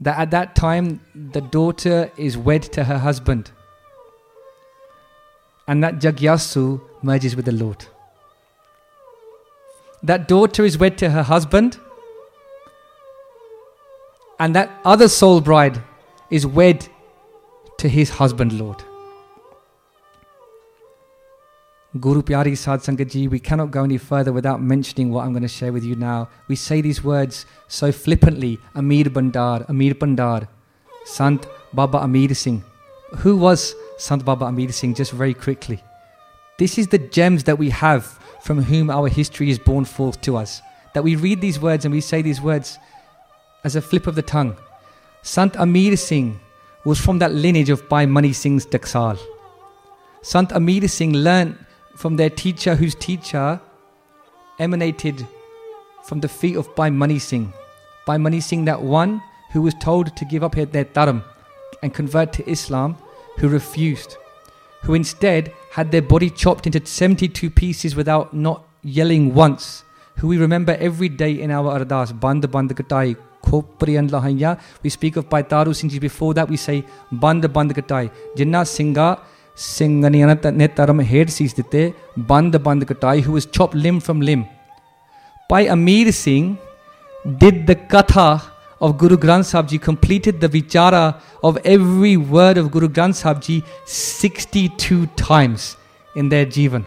that 0.00 0.18
at 0.18 0.30
that 0.30 0.54
time 0.54 1.00
the 1.14 1.40
daughter 1.40 2.10
is 2.16 2.36
wed 2.36 2.62
to 2.62 2.84
her 2.84 2.98
husband 2.98 3.50
and 5.68 5.84
that 5.84 6.00
Jagyasu 6.00 6.80
merges 7.02 7.36
with 7.36 7.44
the 7.44 7.52
Lord. 7.52 7.86
That 10.02 10.26
daughter 10.26 10.64
is 10.64 10.78
wed 10.78 10.98
to 10.98 11.10
her 11.10 11.22
husband 11.22 11.78
and 14.38 14.54
that 14.56 14.70
other 14.84 15.08
soul 15.08 15.40
bride 15.40 15.82
is 16.30 16.46
wed 16.46 16.88
to 17.78 17.88
his 17.88 18.10
husband 18.10 18.58
Lord. 18.58 18.82
Guru 21.98 22.22
Pyari 22.22 22.56
Sadh 22.56 22.78
Sangat 22.78 23.28
we 23.28 23.40
cannot 23.40 23.72
go 23.72 23.82
any 23.82 23.98
further 23.98 24.32
without 24.32 24.62
mentioning 24.62 25.10
what 25.10 25.24
I'm 25.24 25.32
going 25.32 25.42
to 25.42 25.48
share 25.48 25.72
with 25.72 25.82
you 25.82 25.96
now. 25.96 26.28
We 26.46 26.54
say 26.54 26.80
these 26.80 27.02
words 27.02 27.46
so 27.66 27.90
flippantly 27.90 28.60
Amir 28.76 29.06
Bandar, 29.06 29.66
Amir 29.68 29.94
Bandar, 29.94 30.46
Sant 31.04 31.48
Baba 31.72 31.98
Amir 31.98 32.32
Singh. 32.32 32.62
Who 33.18 33.36
was 33.36 33.74
Sant 33.98 34.24
Baba 34.24 34.44
Amir 34.44 34.70
Singh? 34.70 34.94
Just 34.94 35.10
very 35.10 35.34
quickly. 35.34 35.82
This 36.58 36.78
is 36.78 36.86
the 36.86 36.98
gems 36.98 37.42
that 37.44 37.58
we 37.58 37.70
have 37.70 38.04
from 38.40 38.62
whom 38.62 38.88
our 38.88 39.08
history 39.08 39.50
is 39.50 39.58
born 39.58 39.84
forth 39.84 40.20
to 40.20 40.36
us. 40.36 40.62
That 40.94 41.02
we 41.02 41.16
read 41.16 41.40
these 41.40 41.58
words 41.58 41.84
and 41.84 41.92
we 41.92 42.00
say 42.00 42.22
these 42.22 42.40
words 42.40 42.78
as 43.64 43.74
a 43.74 43.82
flip 43.82 44.06
of 44.06 44.14
the 44.14 44.22
tongue. 44.22 44.56
Sant 45.22 45.56
Amir 45.56 45.96
Singh 45.96 46.38
was 46.84 47.00
from 47.00 47.18
that 47.18 47.34
lineage 47.34 47.68
of 47.68 47.88
Bhai 47.88 48.06
Mani 48.06 48.32
Singh's 48.32 48.64
Taksal. 48.64 49.18
Sant 50.22 50.52
Amir 50.52 50.86
Singh 50.86 51.14
learnt 51.14 51.56
from 51.96 52.16
their 52.16 52.30
teacher, 52.30 52.74
whose 52.74 52.94
teacher 52.94 53.60
emanated 54.58 55.26
from 56.04 56.20
the 56.20 56.28
feet 56.28 56.56
of 56.56 56.74
Bhai 56.74 56.90
Mani 56.90 57.18
Singh. 57.18 57.52
Bhai 58.06 58.18
Mani 58.18 58.40
Singh, 58.40 58.64
that 58.64 58.82
one 58.82 59.22
who 59.52 59.62
was 59.62 59.74
told 59.74 60.16
to 60.16 60.24
give 60.24 60.42
up 60.42 60.54
their 60.54 60.84
dharam 60.84 61.22
and 61.82 61.94
convert 61.94 62.32
to 62.34 62.50
Islam, 62.50 62.96
who 63.38 63.48
refused, 63.48 64.16
who 64.82 64.94
instead 64.94 65.52
had 65.72 65.90
their 65.90 66.02
body 66.02 66.30
chopped 66.30 66.66
into 66.66 66.84
72 66.84 67.50
pieces 67.50 67.96
without 67.96 68.34
not 68.34 68.64
yelling 68.82 69.34
once, 69.34 69.84
who 70.16 70.28
we 70.28 70.38
remember 70.38 70.76
every 70.78 71.08
day 71.08 71.40
in 71.40 71.50
our 71.50 71.78
ardas, 71.78 72.18
Band 72.18 72.50
Band 72.50 72.76
Katai, 72.76 73.16
Khopri 73.42 74.60
We 74.82 74.90
speak 74.90 75.16
of 75.16 75.28
Bhai 75.28 75.42
Taru 75.42 75.74
Singh 75.74 75.98
before 75.98 76.34
that 76.34 76.48
we 76.48 76.56
say 76.56 76.84
Band 77.10 77.52
Band 77.52 77.74
Katai, 77.74 78.10
Jinnah 78.36 78.66
Singha 78.66 79.20
Singaniana 79.60 80.36
Netaram 80.60 81.04
head 81.04 81.28
sees 81.28 81.52
dite 81.52 81.94
Band 82.16 82.54
Bandkatai, 82.54 83.20
who 83.20 83.32
was 83.32 83.44
chopped 83.44 83.74
limb 83.74 84.00
from 84.00 84.22
limb. 84.22 84.46
By 85.50 85.66
Amir 85.66 86.12
Singh 86.12 86.56
did 87.36 87.66
the 87.66 87.74
katha 87.76 88.42
of 88.80 88.96
Guru 88.96 89.18
Granth 89.18 89.44
Sahib 89.44 89.82
completed 89.82 90.40
the 90.40 90.48
vichara 90.48 91.20
of 91.42 91.58
every 91.58 92.16
word 92.16 92.56
of 92.56 92.70
Guru 92.70 92.88
Granth 92.88 93.16
Sahib 93.16 93.62
62 93.84 95.06
times 95.08 95.76
in 96.16 96.30
their 96.30 96.46
jivan. 96.46 96.86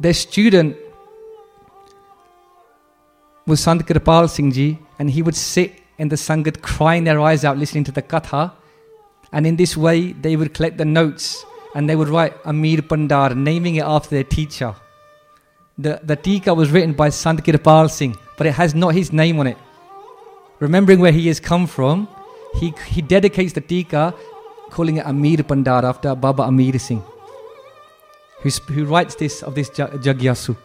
Their 0.00 0.14
student 0.14 0.74
was 3.46 3.60
Sant 3.60 3.86
Kripal 3.86 4.30
Singh 4.30 4.52
Ji, 4.52 4.78
and 4.98 5.10
he 5.10 5.20
would 5.20 5.36
sit 5.36 5.74
in 5.98 6.08
the 6.08 6.16
Sangat 6.16 6.62
crying 6.62 7.04
their 7.04 7.20
eyes 7.20 7.44
out 7.44 7.58
listening 7.58 7.84
to 7.84 7.92
the 7.92 8.00
katha 8.00 8.52
and 9.32 9.46
in 9.46 9.56
this 9.56 9.76
way, 9.76 10.12
they 10.12 10.36
would 10.36 10.54
collect 10.54 10.78
the 10.78 10.84
notes 10.84 11.44
and 11.74 11.88
they 11.88 11.96
would 11.96 12.08
write 12.08 12.34
Amir 12.44 12.82
Pandar, 12.82 13.34
naming 13.34 13.76
it 13.76 13.84
after 13.84 14.10
their 14.10 14.24
teacher. 14.24 14.74
The, 15.76 16.00
the 16.02 16.16
tika 16.16 16.54
was 16.54 16.70
written 16.70 16.92
by 16.92 17.10
Sant 17.10 17.44
Kirpal 17.44 17.90
Singh, 17.90 18.16
but 18.36 18.46
it 18.46 18.52
has 18.52 18.74
not 18.74 18.94
his 18.94 19.12
name 19.12 19.38
on 19.38 19.46
it. 19.46 19.58
Remembering 20.58 20.98
where 20.98 21.12
he 21.12 21.28
has 21.28 21.38
come 21.38 21.66
from, 21.66 22.08
he, 22.54 22.74
he 22.86 23.02
dedicates 23.02 23.52
the 23.52 23.60
tika 23.60 24.14
calling 24.70 24.96
it 24.96 25.06
Amir 25.06 25.42
Pandar 25.44 25.84
after 25.84 26.14
Baba 26.14 26.44
Amir 26.44 26.78
Singh, 26.78 27.02
who 28.40 28.50
who 28.72 28.84
writes 28.86 29.14
this 29.14 29.42
of 29.42 29.54
this 29.54 29.70
Jagyasu. 29.70 30.56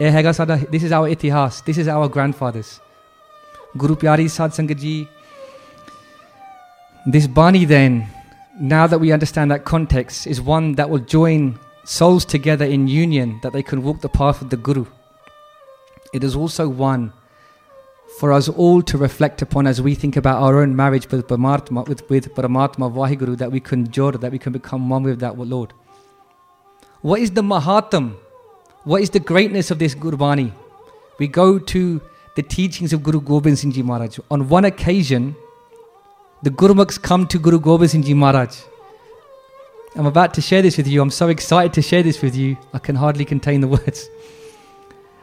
Eh, 0.00 0.22
this 0.70 0.82
is 0.82 0.92
our 0.92 1.08
itihas, 1.08 1.64
this 1.64 1.78
is 1.78 1.88
our 1.88 2.08
grandfathers. 2.08 2.80
Guru 3.76 3.96
Pyari 3.96 4.28
Sadh 4.28 4.50
Sangat 4.50 4.78
Ji 4.78 5.08
this 7.06 7.26
Bani, 7.26 7.64
then, 7.64 8.06
now 8.60 8.86
that 8.86 8.98
we 8.98 9.10
understand 9.10 9.50
that 9.50 9.64
context, 9.64 10.26
is 10.26 10.40
one 10.40 10.74
that 10.74 10.88
will 10.88 11.00
join 11.00 11.58
souls 11.84 12.24
together 12.24 12.64
in 12.64 12.86
union 12.86 13.40
that 13.42 13.52
they 13.52 13.62
can 13.62 13.82
walk 13.82 14.00
the 14.00 14.08
path 14.08 14.40
of 14.40 14.50
the 14.50 14.56
Guru. 14.56 14.86
It 16.14 16.22
is 16.22 16.36
also 16.36 16.68
one 16.68 17.12
for 18.18 18.32
us 18.32 18.48
all 18.48 18.82
to 18.82 18.98
reflect 18.98 19.42
upon 19.42 19.66
as 19.66 19.80
we 19.80 19.94
think 19.94 20.16
about 20.16 20.42
our 20.42 20.60
own 20.60 20.76
marriage 20.76 21.10
with 21.10 21.26
Paramatma, 21.26 21.88
with, 21.88 22.08
with 22.08 22.34
Paramatma 22.34 23.38
that 23.38 23.50
we 23.50 23.58
can 23.58 23.88
jod, 23.88 24.20
that 24.20 24.30
we 24.30 24.38
can 24.38 24.52
become 24.52 24.88
one 24.88 25.02
with 25.02 25.18
that 25.20 25.36
Lord. 25.38 25.72
What 27.00 27.20
is 27.20 27.32
the 27.32 27.42
Mahatam? 27.42 28.14
What 28.84 29.02
is 29.02 29.10
the 29.10 29.20
greatness 29.20 29.70
of 29.70 29.78
this 29.78 29.94
Gurbani? 29.94 30.52
We 31.18 31.26
go 31.26 31.58
to 31.58 32.00
the 32.36 32.42
teachings 32.42 32.92
of 32.92 33.02
Guru 33.02 33.20
Gobind 33.20 33.58
Singh 33.58 33.72
Ji 33.72 33.82
Maharaj. 33.82 34.18
On 34.30 34.48
one 34.48 34.64
occasion, 34.64 35.34
the 36.42 36.50
Gurmukhs 36.50 37.00
come 37.00 37.26
to 37.28 37.38
Guru 37.38 37.60
Gobind 37.60 37.92
Singh 37.92 38.02
Ji 38.02 38.14
Maharaj. 38.14 38.56
I'm 39.94 40.06
about 40.06 40.34
to 40.34 40.40
share 40.40 40.60
this 40.60 40.76
with 40.76 40.88
you. 40.88 41.00
I'm 41.00 41.10
so 41.10 41.28
excited 41.28 41.72
to 41.74 41.82
share 41.82 42.02
this 42.02 42.20
with 42.20 42.34
you. 42.34 42.56
I 42.72 42.80
can 42.80 42.96
hardly 42.96 43.24
contain 43.24 43.60
the 43.60 43.68
words. 43.68 44.08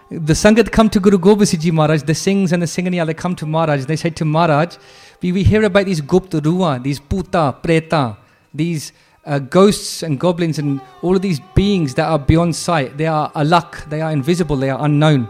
The 0.10 0.34
Sangat 0.34 0.71
come 0.71 0.89
to 0.91 0.99
Guru 0.99 1.17
Gobind 1.17 1.49
Singh 1.49 1.60
Ji 1.60 1.71
Maharaj, 1.71 2.03
the 2.03 2.13
Singhs 2.13 2.53
and 2.53 2.62
the 2.62 2.67
Singhaniya, 2.67 3.05
they 3.05 3.13
come 3.13 3.36
to 3.36 3.45
Maharaj. 3.45 3.84
They 3.86 3.97
say 3.97 4.12
to 4.12 4.23
Maharaj, 4.23 4.77
we, 5.21 5.34
we 5.34 5.43
hear 5.43 5.63
about 5.63 5.86
these 5.86 5.99
Gupta 5.99 6.39
Ruwa, 6.39 6.82
these 6.82 6.99
Puta, 6.99 7.53
Preta, 7.62 8.15
these 8.53 8.93
uh, 9.25 9.39
ghosts 9.39 10.03
and 10.03 10.19
goblins 10.19 10.58
and 10.58 10.79
all 11.01 11.17
of 11.17 11.21
these 11.21 11.41
beings 11.53 11.95
that 11.95 12.08
are 12.08 12.17
beyond 12.17 12.55
sight. 12.55 12.97
They 12.97 13.08
are 13.08 13.29
alak, 13.34 13.89
they 13.89 13.99
are 13.99 14.12
invisible, 14.12 14.55
they 14.55 14.69
are 14.69 14.86
unknown. 14.86 15.27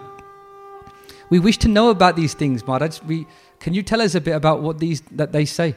We 1.32 1.40
wish 1.40 1.58
to 1.60 1.68
know 1.68 1.90
about 1.90 2.16
these 2.16 2.34
things, 2.34 2.66
Maharaj. 2.66 3.02
We, 3.04 3.26
can 3.60 3.74
you 3.74 3.84
tell 3.84 4.02
us 4.02 4.16
a 4.16 4.22
bit 4.22 4.36
about 4.36 4.62
what 4.62 4.80
these 4.80 5.02
that 5.12 5.32
they 5.32 5.46
say? 5.46 5.76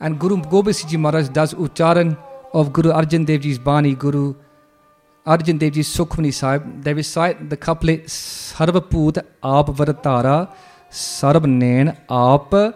And 0.00 0.18
Guru 0.18 0.42
Gobind 0.42 0.76
Singh 0.76 0.90
Ji 0.90 0.96
Maharaj 0.96 1.28
does 1.28 1.54
Ucharan 1.54 2.16
of 2.52 2.72
Guru 2.72 2.90
Arjan 2.90 3.26
Dev 3.26 3.42
Ji's 3.42 3.58
Bani, 3.58 3.94
Guru 3.94 4.34
Arjan 5.26 5.58
Dev 5.58 5.74
Ji's 5.74 5.88
Sukhmani 5.94 6.32
Sahib. 6.32 6.82
They 6.82 6.94
recite 6.94 7.50
the 7.50 7.56
couplet 7.56 8.04
Sarvapud 8.06 9.22
Aap 9.42 9.74
Vartara 9.76 10.52
Sarvnen 10.90 11.96
Aap 12.08 12.74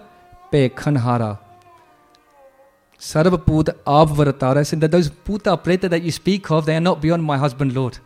Pekhanhara. 0.52 1.38
Sarvaput 2.98 3.68
Abvaratara 3.84 4.66
said 4.66 4.80
that 4.80 4.90
those 4.90 5.10
puta 5.10 5.56
preta 5.56 5.90
that 5.90 6.02
you 6.02 6.10
speak 6.10 6.50
of, 6.50 6.64
they 6.64 6.74
are 6.76 6.80
not 6.80 7.02
beyond 7.02 7.22
my 7.22 7.36
husband 7.36 7.74
Lord. 7.74 7.98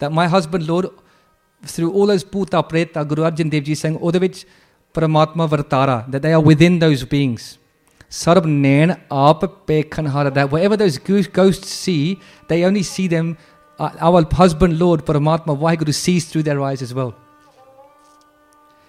That 0.00 0.10
my 0.10 0.26
husband 0.26 0.66
Lord, 0.66 0.86
through 1.62 1.92
all 1.92 2.06
those 2.06 2.24
puta 2.24 2.62
preta, 2.62 3.06
Guru 3.06 3.22
Arjan 3.22 3.50
Dev 3.50 3.64
Ji 3.64 3.74
saying, 3.74 3.96
all 3.98 4.10
the 4.10 4.18
which 4.18 4.44
Paramatma 4.96 5.46
Vartara, 5.48 6.10
that 6.10 6.22
they 6.22 6.32
are 6.32 6.40
within 6.40 6.78
those 6.78 7.04
beings. 7.04 7.58
Sarab 8.08 8.46
Nain 8.46 8.96
that 9.10 10.48
whatever 10.50 10.76
those 10.76 10.96
ghosts 10.98 11.68
see, 11.68 12.18
they 12.48 12.64
only 12.64 12.82
see 12.82 13.06
them, 13.06 13.36
uh, 13.78 13.90
our 14.00 14.24
husband, 14.32 14.78
Lord, 14.78 15.04
Paramatma, 15.04 15.58
Vaheguru 15.58 15.94
sees 15.94 16.24
through 16.24 16.44
their 16.44 16.60
eyes 16.62 16.80
as 16.80 16.94
well. 16.94 17.14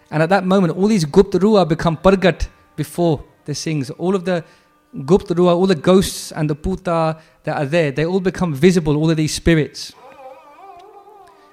And 0.10 0.24
at 0.24 0.30
that 0.30 0.46
moment, 0.46 0.78
all 0.78 0.88
these 0.88 1.04
Gupta 1.04 1.40
Ruha 1.40 1.68
become 1.68 1.98
Pargat 1.98 2.48
before 2.78 3.24
the 3.46 3.54
things. 3.54 3.90
All 3.92 4.16
of 4.16 4.24
the 4.24 4.46
Gupta 5.06 5.36
Ruha, 5.36 5.54
all 5.56 5.68
the 5.68 5.76
ghosts 5.76 6.32
and 6.32 6.50
the 6.50 6.56
Puta 6.56 7.20
that 7.44 7.58
are 7.58 7.66
there, 7.66 7.92
they 7.92 8.06
all 8.06 8.22
become 8.22 8.54
visible, 8.54 8.96
all 8.96 9.10
of 9.10 9.18
these 9.18 9.34
spirits. 9.34 9.92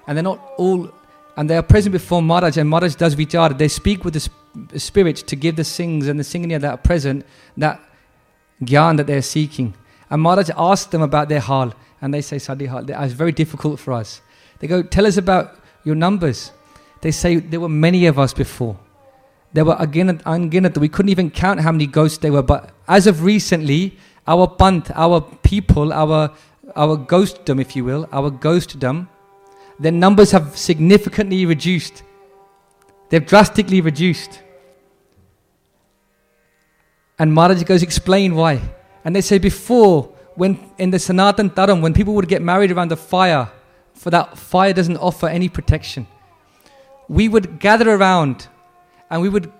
And 0.07 0.15
they're 0.15 0.23
not 0.23 0.39
all, 0.57 0.89
and 1.37 1.49
they 1.49 1.57
are 1.57 1.63
present 1.63 1.93
before 1.93 2.21
Maharaj, 2.21 2.57
and 2.57 2.69
Maharaj 2.69 2.95
does 2.95 3.15
vichar. 3.15 3.57
They 3.57 3.67
speak 3.67 4.05
with 4.05 4.13
the 4.13 4.79
spirit 4.79 5.17
to 5.17 5.35
give 5.35 5.55
the 5.55 5.63
Singhs 5.63 6.07
and 6.07 6.19
the 6.19 6.23
singing 6.23 6.49
that 6.49 6.63
are 6.63 6.77
present 6.77 7.25
that 7.57 7.81
gyan 8.63 8.97
that 8.97 9.07
they're 9.07 9.21
seeking. 9.21 9.73
And 10.09 10.21
Maharaj 10.21 10.49
asks 10.55 10.91
them 10.91 11.01
about 11.01 11.29
their 11.29 11.41
hal, 11.41 11.73
and 12.01 12.13
they 12.13 12.21
say, 12.21 12.39
Sadi 12.39 12.67
hal, 12.67 12.85
ah, 12.93 13.03
it's 13.03 13.13
very 13.13 13.31
difficult 13.31 13.79
for 13.79 13.93
us. 13.93 14.21
They 14.59 14.67
go, 14.67 14.81
Tell 14.81 15.05
us 15.05 15.17
about 15.17 15.59
your 15.83 15.95
numbers. 15.95 16.51
They 17.01 17.11
say, 17.11 17.37
There 17.37 17.59
were 17.59 17.69
many 17.69 18.05
of 18.05 18.17
us 18.17 18.33
before. 18.33 18.77
There 19.53 19.65
were 19.65 19.77
again 19.79 20.19
unginned. 20.25 20.77
We 20.77 20.89
couldn't 20.89 21.09
even 21.09 21.31
count 21.31 21.61
how 21.61 21.71
many 21.71 21.87
ghosts 21.87 22.17
there 22.17 22.31
were. 22.31 22.43
But 22.43 22.71
as 22.87 23.07
of 23.07 23.23
recently, 23.23 23.97
our 24.27 24.47
pant, 24.47 24.91
our 24.95 25.21
people, 25.21 25.93
our 25.93 26.31
our 26.75 26.97
ghostdom, 26.97 27.61
if 27.61 27.75
you 27.75 27.85
will, 27.85 28.09
our 28.11 28.29
ghostdom, 28.31 29.07
their 29.79 29.91
numbers 29.91 30.31
have 30.31 30.57
significantly 30.57 31.45
reduced 31.45 32.03
They've 33.09 33.25
drastically 33.25 33.81
reduced. 33.81 34.41
And 37.17 37.33
Maharaj 37.33 37.63
goes, 37.63 37.83
explain 37.83 38.35
why. 38.35 38.61
And 39.03 39.15
they 39.15 39.21
say 39.21 39.37
before, 39.37 40.03
when 40.35 40.59
in 40.77 40.91
the 40.91 40.99
Sanatan 40.99 41.49
Dharam, 41.49 41.81
when 41.81 41.93
people 41.93 42.13
would 42.15 42.27
get 42.27 42.41
married 42.41 42.71
around 42.71 42.89
the 42.89 42.97
fire, 42.97 43.49
for 43.93 44.09
that 44.09 44.37
fire 44.37 44.73
doesn't 44.73 44.97
offer 44.97 45.27
any 45.27 45.47
protection. 45.47 46.07
We 47.07 47.29
would 47.29 47.59
gather 47.59 47.89
around 47.89 48.47
and 49.09 49.21
we 49.21 49.29
would 49.29 49.51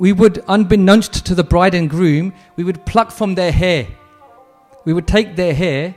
we 0.00 0.12
would, 0.12 0.44
unbeknownst 0.46 1.26
to 1.26 1.34
the 1.34 1.42
bride 1.42 1.74
and 1.74 1.90
groom, 1.90 2.32
we 2.54 2.62
would 2.62 2.86
pluck 2.86 3.10
from 3.10 3.34
their 3.34 3.50
hair. 3.50 3.88
We 4.84 4.92
would 4.92 5.08
take 5.08 5.34
their 5.34 5.52
hair 5.52 5.96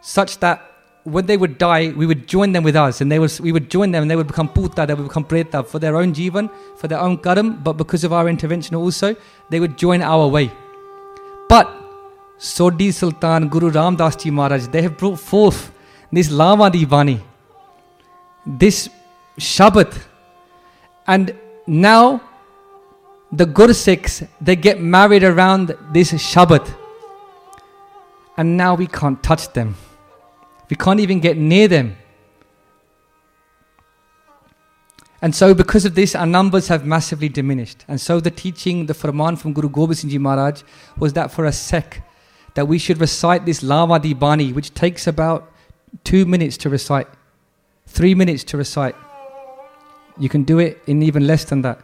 such 0.00 0.38
that 0.38 0.62
when 1.04 1.26
they 1.26 1.36
would 1.36 1.58
die, 1.58 1.92
we 1.96 2.06
would 2.06 2.26
join 2.26 2.52
them 2.52 2.62
with 2.62 2.76
us, 2.76 3.00
and 3.00 3.10
they 3.10 3.18
would, 3.18 3.38
we 3.40 3.52
would 3.52 3.68
join 3.68 3.90
them, 3.90 4.02
and 4.02 4.10
they 4.10 4.16
would 4.16 4.26
become 4.28 4.48
puta, 4.48 4.86
they 4.86 4.94
would 4.94 5.08
become 5.08 5.24
preta 5.24 5.66
for 5.66 5.78
their 5.78 5.96
own 5.96 6.14
jivan, 6.14 6.50
for 6.76 6.88
their 6.88 7.00
own 7.00 7.18
karam, 7.18 7.60
but 7.62 7.74
because 7.74 8.04
of 8.04 8.12
our 8.12 8.28
intervention 8.28 8.76
also, 8.76 9.16
they 9.50 9.58
would 9.58 9.76
join 9.76 10.00
our 10.02 10.28
way. 10.28 10.50
But 11.48 11.68
Sodhi 12.38 12.92
Sultan, 12.92 13.48
Guru 13.48 13.70
Ram 13.70 13.96
Das 13.96 14.16
Ji 14.16 14.30
Maharaj, 14.30 14.68
they 14.68 14.82
have 14.82 14.96
brought 14.96 15.18
forth 15.18 15.72
this 16.12 16.30
Lama 16.30 16.70
Bani, 16.70 17.20
this 18.46 18.88
Shabad, 19.38 19.96
and 21.06 21.34
now 21.66 22.20
the 23.32 23.46
Gursikhs, 23.46 24.28
they 24.40 24.56
get 24.56 24.80
married 24.80 25.24
around 25.24 25.76
this 25.92 26.12
Shabad. 26.12 26.68
And 28.36 28.56
now 28.56 28.74
we 28.74 28.86
can't 28.86 29.22
touch 29.22 29.52
them. 29.52 29.74
We 30.72 30.76
can't 30.76 31.00
even 31.00 31.20
get 31.20 31.36
near 31.36 31.68
them. 31.68 31.98
And 35.20 35.34
so, 35.34 35.52
because 35.52 35.84
of 35.84 35.94
this, 35.94 36.14
our 36.14 36.24
numbers 36.24 36.68
have 36.68 36.86
massively 36.86 37.28
diminished. 37.28 37.84
And 37.88 38.00
so, 38.00 38.20
the 38.20 38.30
teaching, 38.30 38.86
the 38.86 38.94
Farman 38.94 39.36
from 39.36 39.52
Guru 39.52 39.68
Gobind 39.68 39.98
Singh 39.98 40.08
Ji 40.08 40.16
Maharaj 40.16 40.62
was 40.96 41.12
that 41.12 41.30
for 41.30 41.44
a 41.44 41.52
sek, 41.52 42.02
that 42.54 42.68
we 42.68 42.78
should 42.78 42.98
recite 43.02 43.44
this 43.44 43.62
Lama 43.62 43.98
Di 43.98 44.14
Bani, 44.14 44.54
which 44.54 44.72
takes 44.72 45.06
about 45.06 45.52
two 46.04 46.24
minutes 46.24 46.56
to 46.56 46.70
recite, 46.70 47.08
three 47.86 48.14
minutes 48.14 48.42
to 48.44 48.56
recite. 48.56 48.96
You 50.18 50.30
can 50.30 50.42
do 50.42 50.58
it 50.58 50.80
in 50.86 51.02
even 51.02 51.26
less 51.26 51.44
than 51.44 51.60
that. 51.60 51.80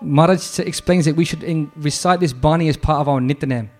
Maharaj 0.00 0.60
explains 0.60 1.04
that 1.06 1.16
we 1.16 1.24
should 1.24 1.42
in, 1.42 1.72
recite 1.74 2.20
this 2.20 2.32
Bani 2.32 2.68
as 2.68 2.76
part 2.76 3.00
of 3.00 3.08
our 3.08 3.18
Nityanam. 3.18 3.70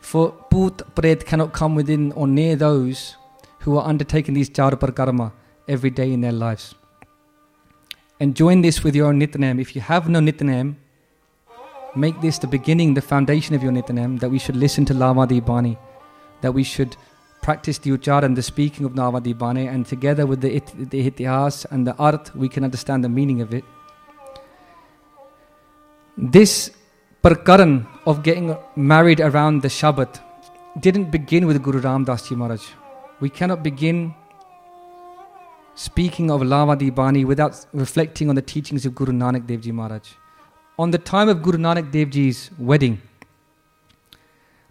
For 0.00 0.32
Put 0.50 0.96
Pret 0.96 1.24
cannot 1.24 1.52
come 1.52 1.76
within 1.76 2.10
or 2.10 2.26
near 2.26 2.56
those 2.56 3.14
who 3.68 3.76
are 3.78 3.86
undertaking 3.86 4.34
these 4.34 4.48
Charapar 4.48 4.94
Karma 4.98 5.32
every 5.68 5.90
day 5.90 6.10
in 6.12 6.22
their 6.22 6.32
lives. 6.32 6.74
And 8.18 8.34
join 8.34 8.62
this 8.62 8.82
with 8.82 8.94
your 8.96 9.12
Nityanam. 9.12 9.60
If 9.60 9.76
you 9.76 9.82
have 9.82 10.08
no 10.08 10.20
Nityanam, 10.20 10.76
make 11.94 12.18
this 12.22 12.38
the 12.38 12.46
beginning, 12.46 12.94
the 12.94 13.02
foundation 13.02 13.54
of 13.54 13.62
your 13.62 13.72
Nityanam, 13.72 14.20
that 14.20 14.30
we 14.30 14.38
should 14.38 14.56
listen 14.56 14.86
to 14.86 14.94
Lavadi 14.94 15.44
Bani, 15.44 15.76
that 16.40 16.52
we 16.52 16.64
should 16.64 16.96
practice 17.42 17.76
the 17.78 17.90
uchar 17.90 18.22
and 18.22 18.36
the 18.36 18.42
speaking 18.42 18.86
of 18.86 18.92
Navadi 18.92 19.36
Bani, 19.36 19.66
and 19.66 19.86
together 19.86 20.24
with 20.26 20.40
the, 20.40 20.58
the 20.94 21.10
itihas 21.10 21.66
and 21.70 21.86
the 21.86 21.94
art, 21.96 22.34
we 22.34 22.48
can 22.48 22.64
understand 22.64 23.04
the 23.04 23.08
meaning 23.08 23.42
of 23.42 23.52
it. 23.52 23.64
This 26.16 26.70
parkaran 27.22 27.86
of 28.06 28.22
getting 28.22 28.56
married 28.76 29.20
around 29.20 29.62
the 29.62 29.68
Shabad 29.68 30.20
didn't 30.80 31.10
begin 31.10 31.46
with 31.46 31.62
Guru 31.62 31.80
Ram 31.80 32.04
Das 32.04 32.28
Ji 32.28 32.34
Maharaj. 32.34 32.62
We 33.20 33.28
cannot 33.28 33.64
begin 33.64 34.14
speaking 35.74 36.30
of 36.30 36.40
Lavadi 36.40 36.94
Bani 36.94 37.24
without 37.24 37.66
reflecting 37.72 38.28
on 38.28 38.36
the 38.36 38.42
teachings 38.42 38.86
of 38.86 38.94
Guru 38.94 39.12
Nanak 39.12 39.44
Dev 39.44 39.60
Ji 39.62 39.72
Maharaj. 39.72 40.10
On 40.78 40.92
the 40.92 40.98
time 40.98 41.28
of 41.28 41.42
Guru 41.42 41.58
Nanak 41.58 41.90
Dev 41.90 42.10
Ji's 42.10 42.50
wedding, 42.58 43.02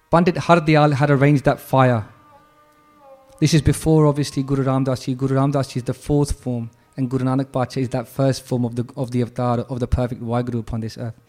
Pandit 0.09 0.35
Hardyal 0.35 0.93
had 0.93 1.09
arranged 1.09 1.43
that 1.43 1.59
fire. 1.59 2.07
This 3.41 3.53
is 3.53 3.61
before, 3.61 4.07
obviously, 4.07 4.43
Guru 4.43 4.63
Ram 4.63 4.85
Das 4.85 5.03
Ji. 5.03 5.13
Guru 5.13 5.35
Ram 5.35 5.51
Das 5.51 5.67
Ji 5.67 5.79
is 5.79 5.83
the 5.83 5.93
fourth 5.93 6.31
form, 6.41 6.69
and 6.95 7.09
Guru 7.09 7.25
Nanak 7.25 7.51
Pacha 7.51 7.81
is 7.81 7.89
that 7.89 8.07
first 8.07 8.45
form 8.45 8.63
of 8.63 8.77
the, 8.77 8.85
of 8.95 9.11
the 9.11 9.21
avatar 9.21 9.59
of 9.59 9.81
the 9.81 9.87
perfect 9.87 10.21
Waheguru 10.21 10.59
upon 10.59 10.79
this 10.79 10.97
earth. 10.97 11.19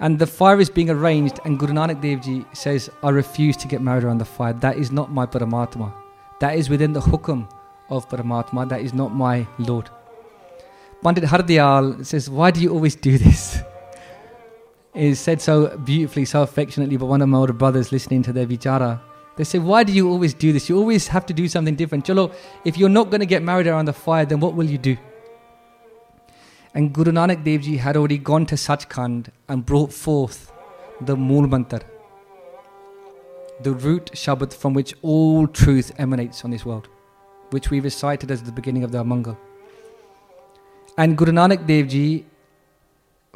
And 0.00 0.18
the 0.18 0.26
fire 0.26 0.58
is 0.58 0.68
being 0.68 0.90
arranged, 0.90 1.38
and 1.44 1.60
Guru 1.60 1.74
Nanak 1.74 2.02
Dev 2.02 2.22
Ji 2.22 2.44
says, 2.52 2.90
I 3.04 3.10
refuse 3.10 3.56
to 3.58 3.68
get 3.68 3.80
married 3.82 4.02
around 4.02 4.18
the 4.18 4.24
fire. 4.24 4.52
That 4.52 4.78
is 4.78 4.90
not 4.90 5.12
my 5.12 5.24
Paramatma. 5.24 5.92
That 6.40 6.56
is 6.56 6.68
within 6.70 6.92
the 6.92 7.00
hukum 7.00 7.48
of 7.90 8.08
Paramatma. 8.08 8.68
That 8.68 8.80
is 8.80 8.94
not 8.94 9.14
my 9.14 9.46
Lord. 9.58 9.90
Pandit 11.02 11.24
Hardyal 11.24 12.04
says, 12.04 12.28
Why 12.28 12.50
do 12.50 12.60
you 12.60 12.72
always 12.72 12.96
do 12.96 13.18
this? 13.18 13.58
It 14.94 15.04
is 15.04 15.20
said 15.20 15.40
so 15.40 15.76
beautifully, 15.76 16.24
so 16.24 16.42
affectionately 16.42 16.96
by 16.96 17.04
one 17.04 17.22
of 17.22 17.28
my 17.28 17.38
older 17.38 17.52
brothers 17.52 17.92
listening 17.92 18.22
to 18.24 18.32
their 18.32 18.46
vichara. 18.46 19.00
They 19.36 19.44
say, 19.44 19.60
Why 19.60 19.84
do 19.84 19.92
you 19.92 20.10
always 20.10 20.34
do 20.34 20.52
this? 20.52 20.68
You 20.68 20.76
always 20.76 21.06
have 21.08 21.24
to 21.26 21.32
do 21.32 21.46
something 21.46 21.76
different. 21.76 22.04
Chalo, 22.04 22.34
if 22.64 22.76
you're 22.76 22.88
not 22.88 23.10
going 23.10 23.20
to 23.20 23.26
get 23.26 23.42
married 23.44 23.68
around 23.68 23.84
the 23.84 23.92
fire, 23.92 24.24
then 24.24 24.40
what 24.40 24.54
will 24.54 24.68
you 24.68 24.78
do? 24.78 24.96
And 26.74 26.92
Guru 26.92 27.12
Nanak 27.12 27.44
Dev 27.44 27.60
Ji 27.60 27.76
had 27.76 27.96
already 27.96 28.18
gone 28.18 28.44
to 28.46 28.56
Sachkhand 28.56 29.28
and 29.48 29.64
brought 29.64 29.92
forth 29.92 30.50
the 31.00 31.16
Mool 31.16 31.46
Mantar, 31.46 31.82
the 33.62 33.72
root 33.72 34.10
Shabad 34.14 34.52
from 34.52 34.74
which 34.74 34.94
all 35.02 35.46
truth 35.46 35.92
emanates 35.98 36.44
on 36.44 36.50
this 36.50 36.64
world, 36.64 36.88
which 37.50 37.70
we 37.70 37.80
recited 37.80 38.30
as 38.30 38.42
the 38.42 38.52
beginning 38.52 38.84
of 38.84 38.92
the 38.92 39.02
Amangal. 39.02 39.36
And 40.96 41.16
Guru 41.16 41.32
Nanak 41.32 41.66
Dev 41.66 41.88
Ji, 41.88 42.26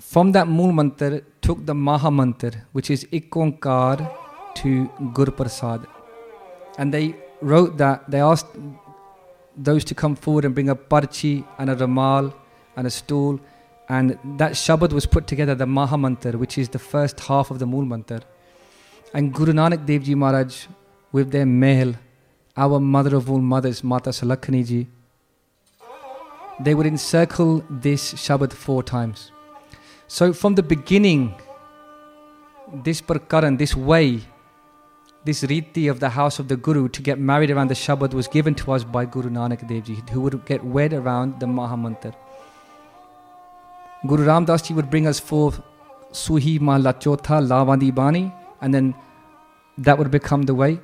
from 0.01 0.33
that 0.33 0.49
Mool 0.49 0.73
Mantar, 0.73 1.23
took 1.41 1.65
the 1.65 1.75
Maha 1.75 2.09
Mantar, 2.09 2.55
which 2.73 2.91
is 2.91 3.05
Ikonkar 3.13 4.11
to 4.57 4.91
Gur 5.13 5.27
Prasad. 5.27 5.87
And 6.79 6.93
they 6.93 7.15
wrote 7.41 7.77
that, 7.79 8.11
they 8.11 8.21
asked 8.21 8.47
those 9.57 9.85
to 9.85 9.95
come 9.95 10.17
forward 10.17 10.45
and 10.45 10.55
bring 10.55 10.71
a 10.71 10.77
parchi 10.77 11.45
and 11.59 11.71
a 11.71 11.77
ramal 11.77 12.35
and 12.77 12.87
a 12.87 12.91
stool. 12.91 13.39
And 13.89 14.19
that 14.39 14.53
Shabad 14.53 14.93
was 14.93 15.07
put 15.07 15.27
together, 15.27 15.55
the 15.55 15.67
Maha 15.67 15.97
Mantar, 15.97 16.35
which 16.35 16.57
is 16.59 16.69
the 16.69 16.79
first 16.79 17.21
half 17.21 17.51
of 17.51 17.59
the 17.59 17.67
Mool 17.67 17.85
Mantar. 17.85 18.23
And 19.15 19.33
Guru 19.33 19.53
Nanak 19.53 19.85
Dev 19.85 20.05
Ji 20.05 20.15
Maharaj, 20.15 20.67
with 21.13 21.31
their 21.31 21.45
Mehl, 21.45 21.97
our 22.57 22.81
mother 22.81 23.17
of 23.17 23.31
all 23.31 23.39
mothers, 23.39 23.85
Mata 23.85 24.11
Sulakhani 24.11 24.67
Ji, 24.67 24.87
they 26.61 26.75
would 26.75 26.87
encircle 26.87 27.63
this 27.69 28.15
Shabad 28.15 28.53
four 28.53 28.83
times. 28.83 29.31
So 30.09 30.33
from 30.33 30.55
the 30.55 30.63
beginning, 30.63 31.35
this 32.73 33.03
Parkaran, 33.03 33.59
this 33.59 33.77
way, 33.77 34.21
this 35.25 35.43
riti 35.43 35.91
of 35.91 36.01
the 36.01 36.09
house 36.09 36.39
of 36.39 36.49
the 36.49 36.57
Guru 36.57 36.89
to 36.89 37.03
get 37.03 37.19
married 37.19 37.51
around 37.51 37.69
the 37.69 37.75
Shabad 37.75 38.15
was 38.15 38.27
given 38.27 38.55
to 38.57 38.73
us 38.73 38.83
by 38.83 39.05
Guru 39.05 39.29
Nanak 39.29 39.69
Dev 39.69 39.85
Ji, 39.85 40.03
who 40.11 40.23
would 40.23 40.45
get 40.47 40.65
wed 40.65 40.95
around 40.95 41.39
the 41.39 41.47
Maha 41.47 41.77
Mantar. 41.77 42.15
Guru 44.07 44.25
Ram 44.25 44.47
Das 44.47 44.63
Ji 44.63 44.73
would 44.73 44.89
bring 44.89 45.07
us 45.07 45.21
forth 45.21 45.61
Suhi 46.13 46.59
Mahla 46.59 46.95
Chotha 46.95 47.47
Lavandi 47.47 47.95
Bani, 47.95 48.33
and 48.63 48.73
then 48.73 48.95
that 49.77 49.99
would 49.99 50.11
become 50.11 50.43
the 50.43 50.55
way. 50.55 50.81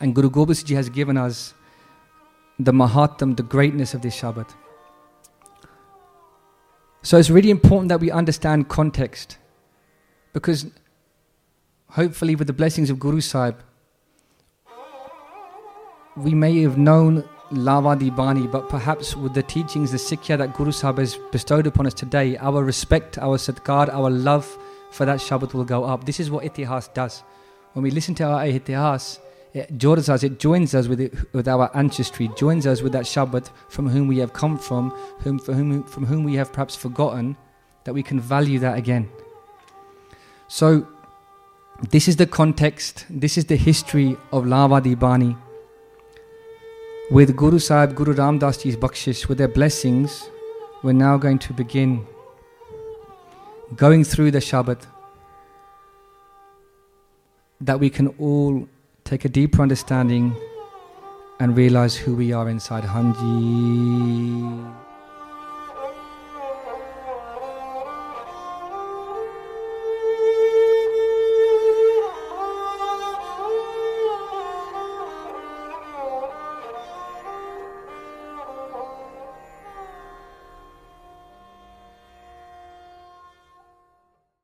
And 0.00 0.14
Guru 0.14 0.28
Gobind 0.28 0.58
Singh 0.58 0.76
has 0.76 0.88
given 0.88 1.16
us 1.16 1.54
the 2.58 2.72
Mahatam, 2.72 3.36
the 3.36 3.42
greatness 3.42 3.94
of 3.94 4.02
this 4.02 4.20
Shabad. 4.20 4.50
So 7.02 7.16
it's 7.16 7.30
really 7.30 7.50
important 7.50 7.88
that 7.90 8.00
we 8.00 8.10
understand 8.10 8.68
context 8.68 9.38
because 10.32 10.66
hopefully, 11.90 12.34
with 12.34 12.48
the 12.48 12.52
blessings 12.52 12.90
of 12.90 12.98
Guru 12.98 13.20
Sahib, 13.20 13.56
we 16.16 16.34
may 16.34 16.62
have 16.62 16.76
known 16.76 17.28
Lavadi 17.52 18.14
Bani, 18.14 18.46
but 18.46 18.68
perhaps 18.68 19.14
with 19.14 19.34
the 19.34 19.42
teachings, 19.42 19.92
the 19.92 19.98
Sikhya 19.98 20.38
that 20.38 20.54
Guru 20.54 20.72
Sahib 20.72 20.98
has 20.98 21.18
bestowed 21.30 21.66
upon 21.66 21.86
us 21.86 21.94
today, 21.94 22.36
our 22.38 22.64
respect, 22.64 23.18
our 23.18 23.36
sadkar, 23.36 23.92
our 23.92 24.10
love 24.10 24.58
for 24.94 25.04
that 25.04 25.18
Shabad 25.18 25.52
will 25.54 25.64
go 25.64 25.84
up. 25.84 26.04
This 26.04 26.20
is 26.20 26.30
what 26.30 26.44
Itihas 26.44 26.92
does. 26.94 27.22
When 27.72 27.82
we 27.82 27.90
listen 27.90 28.14
to 28.16 28.24
our 28.24 28.44
Itihas, 28.44 29.18
it 29.52 29.76
joins 29.76 30.08
us, 30.08 30.22
it 30.22 30.38
joins 30.38 30.74
us 30.74 30.88
with, 30.88 31.00
it, 31.00 31.14
with 31.32 31.48
our 31.48 31.70
ancestry, 31.76 32.30
joins 32.36 32.66
us 32.66 32.80
with 32.80 32.92
that 32.92 33.04
Shabad 33.04 33.50
from 33.68 33.88
whom 33.88 34.06
we 34.08 34.18
have 34.18 34.32
come 34.32 34.58
from, 34.58 34.90
whom, 35.20 35.38
for 35.38 35.52
whom, 35.52 35.82
from 35.84 36.06
whom 36.06 36.24
we 36.24 36.34
have 36.34 36.52
perhaps 36.52 36.76
forgotten, 36.76 37.36
that 37.84 37.92
we 37.92 38.02
can 38.02 38.20
value 38.20 38.58
that 38.60 38.78
again. 38.78 39.08
So, 40.48 40.86
this 41.90 42.06
is 42.06 42.16
the 42.16 42.26
context, 42.26 43.04
this 43.10 43.36
is 43.36 43.46
the 43.46 43.56
history 43.56 44.16
of 44.32 44.44
Lavadi 44.44 44.98
Bani 44.98 45.36
with 47.10 47.36
Guru 47.36 47.58
Sahib, 47.58 47.94
Guru 47.94 48.14
Ram 48.14 48.38
Das 48.38 48.62
Ji's 48.62 48.76
bakshish, 48.76 49.28
with 49.28 49.38
their 49.38 49.48
blessings, 49.48 50.30
we're 50.82 50.92
now 50.92 51.18
going 51.18 51.38
to 51.40 51.52
begin 51.52 52.06
going 53.76 54.04
through 54.04 54.30
the 54.30 54.38
Shabad, 54.38 54.80
that 57.60 57.80
we 57.80 57.90
can 57.90 58.08
all 58.18 58.68
take 59.04 59.24
a 59.24 59.28
deeper 59.28 59.62
understanding 59.62 60.34
and 61.40 61.56
realize 61.56 61.96
who 61.96 62.14
we 62.14 62.32
are 62.32 62.48
inside 62.48 62.84
Hanji. 62.84 64.83